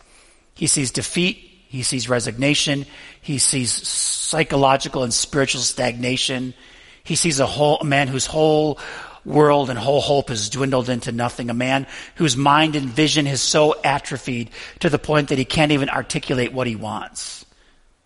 He 0.56 0.66
sees 0.66 0.90
defeat. 0.90 1.38
He 1.68 1.84
sees 1.84 2.10
resignation. 2.10 2.88
He 3.22 3.38
sees 3.38 3.72
psychological 3.72 5.04
and 5.04 5.14
spiritual 5.14 5.62
stagnation. 5.62 6.56
He 7.04 7.16
sees 7.16 7.40
a 7.40 7.46
whole, 7.46 7.78
a 7.78 7.86
man 7.86 8.08
whose 8.08 8.26
whole 8.26 8.80
world 9.26 9.70
and 9.70 9.78
whole 9.78 10.02
hope 10.02 10.30
has 10.30 10.50
dwindled 10.50 10.90
into 10.90 11.12
nothing. 11.12 11.50
A 11.50 11.54
man 11.54 11.88
whose 12.16 12.38
mind 12.38 12.76
and 12.76 12.90
vision 12.90 13.28
is 13.28 13.42
so 13.42 13.76
atrophied 13.84 14.50
to 14.80 14.90
the 14.90 15.00
point 15.00 15.30
that 15.30 15.38
he 15.38 15.46
can't 15.46 15.72
even 15.72 15.90
articulate 15.90 16.54
what 16.54 16.68
he 16.68 16.76
wants 16.76 17.46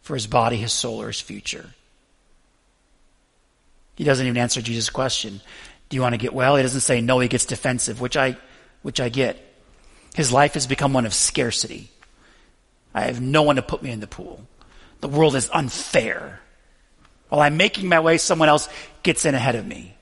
for 0.01 0.15
his 0.15 0.27
body, 0.27 0.57
his 0.57 0.73
soul, 0.73 1.01
or 1.01 1.07
his 1.07 1.21
future. 1.21 1.69
He 3.95 4.03
doesn't 4.03 4.25
even 4.25 4.37
answer 4.37 4.61
Jesus' 4.61 4.89
question. 4.89 5.41
Do 5.89 5.95
you 5.95 6.01
want 6.01 6.13
to 6.13 6.17
get 6.17 6.33
well? 6.33 6.55
He 6.55 6.63
doesn't 6.63 6.81
say 6.81 7.01
no, 7.01 7.19
he 7.19 7.27
gets 7.27 7.45
defensive, 7.45 8.01
which 8.01 8.17
I, 8.17 8.37
which 8.81 8.99
I 8.99 9.09
get. 9.09 9.37
His 10.15 10.31
life 10.31 10.55
has 10.55 10.67
become 10.67 10.93
one 10.93 11.05
of 11.05 11.13
scarcity. 11.13 11.89
I 12.93 13.01
have 13.01 13.21
no 13.21 13.43
one 13.43 13.55
to 13.55 13.61
put 13.61 13.81
me 13.81 13.91
in 13.91 13.99
the 13.99 14.07
pool. 14.07 14.45
The 15.01 15.07
world 15.07 15.35
is 15.35 15.49
unfair. 15.51 16.39
While 17.29 17.41
I'm 17.41 17.57
making 17.57 17.89
my 17.89 17.99
way, 17.99 18.17
someone 18.17 18.49
else 18.49 18.69
gets 19.01 19.25
in 19.25 19.35
ahead 19.35 19.55
of 19.55 19.65
me. 19.65 19.95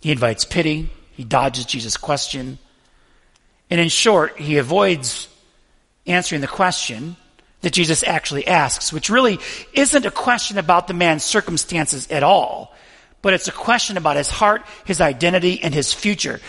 He 0.00 0.12
invites 0.12 0.44
pity. 0.44 0.90
He 1.12 1.24
dodges 1.24 1.64
Jesus' 1.64 1.96
question. 1.96 2.58
And 3.70 3.80
in 3.80 3.88
short, 3.88 4.38
he 4.38 4.58
avoids 4.58 5.28
answering 6.06 6.40
the 6.40 6.46
question 6.46 7.16
that 7.62 7.72
Jesus 7.72 8.04
actually 8.04 8.46
asks, 8.46 8.92
which 8.92 9.10
really 9.10 9.38
isn't 9.72 10.06
a 10.06 10.10
question 10.10 10.58
about 10.58 10.86
the 10.86 10.94
man's 10.94 11.24
circumstances 11.24 12.08
at 12.10 12.22
all, 12.22 12.74
but 13.22 13.32
it's 13.34 13.48
a 13.48 13.52
question 13.52 13.96
about 13.96 14.16
his 14.16 14.30
heart, 14.30 14.62
his 14.84 15.00
identity, 15.00 15.60
and 15.62 15.74
his 15.74 15.92
future. 15.92 16.40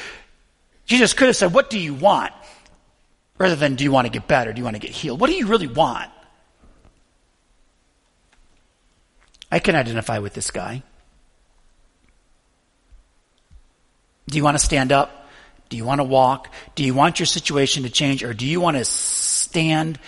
Jesus 0.86 1.13
could 1.13 1.27
have 1.27 1.36
said, 1.36 1.53
What 1.53 1.69
do 1.69 1.79
you 1.79 1.93
want? 1.93 2.33
rather 3.38 3.55
than, 3.55 3.75
Do 3.75 3.83
you 3.83 3.91
want 3.91 4.05
to 4.05 4.12
get 4.12 4.27
better? 4.27 4.53
Do 4.53 4.60
you 4.60 4.63
want 4.63 4.75
to 4.75 4.81
get 4.81 4.91
healed? 4.91 5.19
What 5.19 5.29
do 5.29 5.36
you 5.36 5.47
really 5.47 5.67
want? 5.67 6.10
I 9.51 9.60
can 9.60 9.75
identify 9.75 10.19
with 10.19 10.33
this 10.33 10.51
guy. 10.51 10.83
Do 14.27 14.37
you 14.37 14.43
want 14.43 14.57
to 14.57 14.63
stand 14.63 14.91
up? 14.91 15.27
Do 15.69 15.77
you 15.77 15.85
want 15.85 15.99
to 15.99 16.03
walk? 16.03 16.53
Do 16.75 16.83
you 16.83 16.93
want 16.93 17.19
your 17.19 17.25
situation 17.25 17.83
to 17.83 17.89
change? 17.89 18.23
Or 18.23 18.33
do 18.33 18.45
you 18.45 18.61
want 18.61 18.77
to 18.77 18.85
stand, 18.85 19.99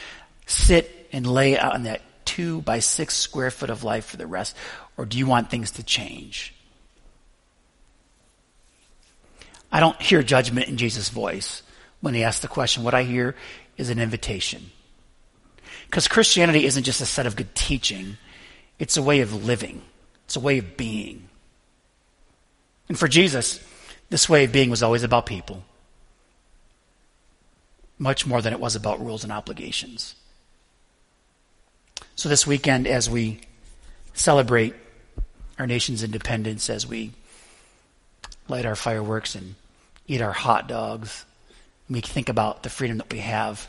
sit, 0.45 1.07
and 1.11 1.25
lay 1.25 1.57
out 1.57 1.75
in 1.75 1.83
that 1.83 2.01
two 2.25 2.61
by 2.61 2.79
six 2.79 3.15
square 3.15 3.51
foot 3.51 3.69
of 3.69 3.83
life 3.83 4.05
for 4.05 4.17
the 4.17 4.27
rest? 4.27 4.55
Or 4.97 5.05
do 5.05 5.17
you 5.17 5.25
want 5.25 5.49
things 5.49 5.71
to 5.71 5.83
change? 5.83 6.53
I 9.71 9.79
don't 9.79 10.01
hear 10.01 10.23
judgment 10.23 10.67
in 10.67 10.77
Jesus' 10.77 11.09
voice 11.09 11.63
when 12.01 12.13
he 12.13 12.23
asks 12.23 12.41
the 12.41 12.47
question. 12.47 12.83
What 12.83 12.93
I 12.93 13.03
hear 13.03 13.35
is 13.77 13.89
an 13.89 13.99
invitation. 13.99 14.71
Because 15.85 16.07
Christianity 16.07 16.65
isn't 16.65 16.83
just 16.83 17.01
a 17.01 17.05
set 17.05 17.25
of 17.25 17.35
good 17.35 17.53
teaching, 17.55 18.17
it's 18.77 18.97
a 18.97 19.01
way 19.01 19.21
of 19.21 19.45
living, 19.45 19.81
it's 20.25 20.35
a 20.35 20.39
way 20.39 20.59
of 20.59 20.77
being. 20.77 21.29
And 22.87 22.97
for 22.97 23.07
Jesus, 23.07 23.59
this 24.09 24.27
way 24.27 24.43
of 24.43 24.51
being 24.51 24.69
was 24.69 24.83
always 24.83 25.03
about 25.03 25.25
people, 25.25 25.63
much 27.97 28.25
more 28.25 28.41
than 28.41 28.53
it 28.53 28.59
was 28.59 28.75
about 28.75 29.03
rules 29.03 29.23
and 29.23 29.31
obligations. 29.31 30.15
So, 32.15 32.27
this 32.27 32.45
weekend, 32.45 32.87
as 32.87 33.09
we 33.09 33.39
celebrate 34.13 34.73
our 35.57 35.67
nation's 35.67 36.03
independence, 36.03 36.69
as 36.69 36.87
we 36.87 37.11
light 38.47 38.65
our 38.65 38.75
fireworks 38.75 39.35
and 39.35 39.55
eat 40.07 40.21
our 40.21 40.31
hot 40.31 40.67
dogs, 40.67 41.25
we 41.89 42.01
think 42.01 42.29
about 42.29 42.63
the 42.63 42.69
freedom 42.69 42.97
that 42.97 43.11
we 43.11 43.19
have. 43.19 43.67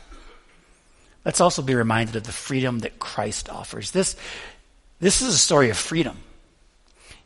Let's 1.23 1.39
also 1.39 1.61
be 1.61 1.75
reminded 1.75 2.15
of 2.15 2.23
the 2.23 2.31
freedom 2.31 2.79
that 2.79 2.97
Christ 2.97 3.47
offers. 3.49 3.91
This, 3.91 4.15
this 4.99 5.21
is 5.21 5.35
a 5.35 5.37
story 5.37 5.69
of 5.69 5.77
freedom. 5.77 6.17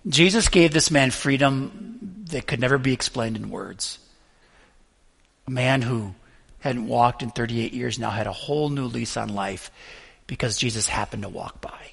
Jesus 0.08 0.50
gave 0.50 0.74
this 0.74 0.92
man 0.92 1.12
freedom 1.12 2.15
that 2.26 2.48
could 2.48 2.60
never 2.60 2.78
be 2.78 2.94
explained 2.94 3.36
in 3.38 3.50
words. 3.50 4.00
A 5.48 5.52
man 5.52 5.82
who 5.82 6.16
hadn't 6.60 6.88
walked 6.88 7.22
in 7.22 7.30
38 7.30 7.74
years 7.74 8.00
now 8.00 8.10
had 8.10 8.28
a 8.28 8.32
whole 8.32 8.70
new 8.70 8.86
lease 8.86 9.18
on 9.18 9.30
life 9.30 9.70
because 10.28 10.58
Jesus 10.58 10.88
happened 10.88 11.24
to 11.24 11.30
walk 11.30 11.62
by. 11.62 11.92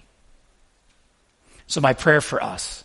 So, 1.66 1.80
my 1.80 1.92
prayer 1.92 2.20
for 2.20 2.42
us 2.42 2.84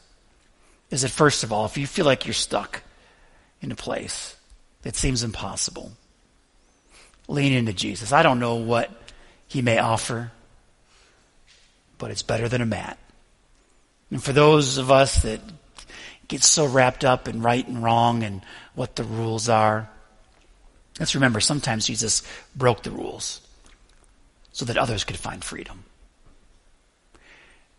is 0.90 1.02
that, 1.02 1.12
first 1.12 1.44
of 1.44 1.52
all, 1.52 1.66
if 1.66 1.78
you 1.78 1.88
feel 1.88 2.06
like 2.06 2.26
you're 2.26 2.34
stuck 2.34 2.82
in 3.62 3.72
a 3.72 3.76
place 3.76 4.36
that 4.84 4.96
seems 4.96 5.24
impossible, 5.24 5.92
lean 7.28 7.54
into 7.54 7.74
Jesus. 7.74 8.12
I 8.12 8.24
don't 8.24 8.40
know 8.40 8.56
what 8.56 8.92
he 9.48 9.62
may 9.62 9.80
offer, 9.80 10.32
but 11.98 12.12
it's 12.12 12.24
better 12.24 12.48
than 12.48 12.62
a 12.62 12.66
mat. 12.66 12.98
And 14.12 14.24
for 14.24 14.32
those 14.32 14.78
of 14.78 14.92
us 14.92 15.24
that 15.24 15.42
get 16.28 16.44
so 16.44 16.66
wrapped 16.66 17.06
up 17.06 17.28
in 17.28 17.42
right 17.42 17.68
and 17.68 17.84
wrong 17.84 18.24
and 18.24 18.42
what 18.76 18.96
the 18.96 19.04
rules 19.04 19.50
are, 19.50 19.90
let's 21.00 21.16
remember 21.16 21.40
sometimes 21.40 21.88
Jesus 21.88 22.24
broke 22.56 22.84
the 22.84 22.92
rules 22.92 23.42
so 24.52 24.66
that 24.66 24.78
others 24.78 25.04
could 25.04 25.18
find 25.18 25.44
freedom. 25.44 25.84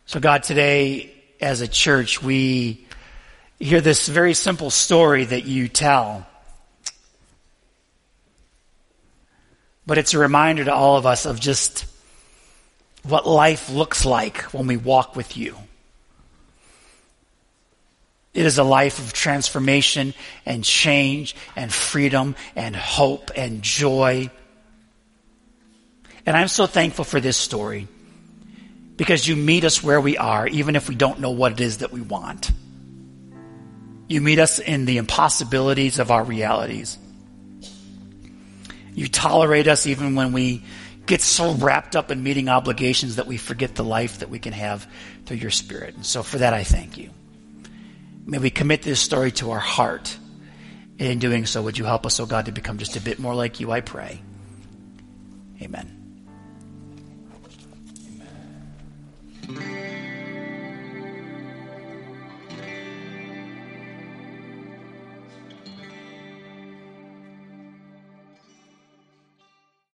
So, 0.07 0.21
God, 0.21 0.43
today, 0.43 1.13
as 1.41 1.61
a 1.61 1.69
church, 1.69 2.23
we 2.23 2.87
hear 3.59 3.81
this 3.81 4.09
very 4.09 4.35
simple 4.35 4.71
story 4.71 5.25
that 5.25 5.45
you 5.45 5.69
tell. 5.69 6.27
But 9.87 9.99
it's 9.99 10.15
a 10.15 10.19
reminder 10.19 10.65
to 10.65 10.75
all 10.75 10.97
of 10.97 11.07
us 11.07 11.27
of 11.27 11.41
just 11.41 11.85
what 13.03 13.27
life 13.27 13.71
looks 13.71 14.05
like 14.05 14.43
when 14.55 14.67
we 14.67 14.77
walk 14.77 15.17
with 15.17 15.37
you. 15.37 15.57
It 18.39 18.47
is 18.47 18.57
a 18.57 18.63
life 18.63 19.01
of 19.01 19.13
transformation 19.13 20.15
and 20.47 20.63
change 20.63 21.35
and 21.57 21.75
freedom 21.75 22.37
and 22.55 22.77
hope 22.77 23.33
and 23.35 23.63
joy. 23.63 24.31
And 26.25 26.37
I'm 26.37 26.47
so 26.47 26.67
thankful 26.67 27.05
for 27.05 27.19
this 27.19 27.37
story 27.37 27.89
because 28.97 29.27
you 29.27 29.35
meet 29.35 29.65
us 29.65 29.83
where 29.83 30.01
we 30.01 30.19
are, 30.19 30.47
even 30.47 30.77
if 30.77 30.89
we 30.89 30.95
don't 30.95 31.19
know 31.19 31.33
what 31.33 31.51
it 31.51 31.61
is 31.61 31.79
that 31.79 31.91
we 31.91 32.01
want. 32.01 32.53
You 34.07 34.21
meet 34.21 34.39
us 34.39 34.61
in 34.61 34.85
the 34.85 34.99
impossibilities 34.99 35.99
of 35.99 36.13
our 36.13 36.23
realities. 36.23 36.97
You 38.95 39.09
tolerate 39.09 39.67
us 39.67 39.85
even 39.89 40.15
when 40.15 40.31
we 40.31 40.63
get 41.07 41.23
so 41.23 41.55
wrapped 41.55 41.97
up 41.97 42.13
in 42.13 42.23
meeting 42.23 42.49
obligations 42.49 43.17
that 43.17 43.27
we 43.27 43.37
forget 43.37 43.75
the 43.75 43.83
life 43.83 44.21
that 44.21 44.31
we 44.31 44.39
can 44.39 44.53
have 44.53 44.87
through 45.27 45.39
your 45.39 45.51
Spirit. 45.51 45.97
And 45.97 46.07
so 46.07 46.23
for 46.23 46.39
that, 46.39 46.55
I 46.55 46.63
thank 46.63 46.99
you. 46.99 47.11
May 48.29 48.37
we 48.37 48.51
commit 48.51 48.83
this 48.83 49.01
story 49.01 49.33
to 49.33 49.53
our 49.53 49.59
heart. 49.59 50.19
And 50.99 51.09
in 51.09 51.19
doing 51.19 51.47
so, 51.47 51.63
would 51.63 51.79
you 51.79 51.87
help 51.87 52.05
us, 52.05 52.21
oh 52.21 52.27
God, 52.27 52.45
to 52.45 52.53
become 52.53 52.77
just 52.77 52.95
a 52.95 53.01
bit 53.01 53.19
more 53.19 53.35
like 53.35 53.59
you, 53.59 53.73
I 53.73 53.81
pray. 53.81 54.21
Amen. 55.63 55.95
Amen. 59.49 59.88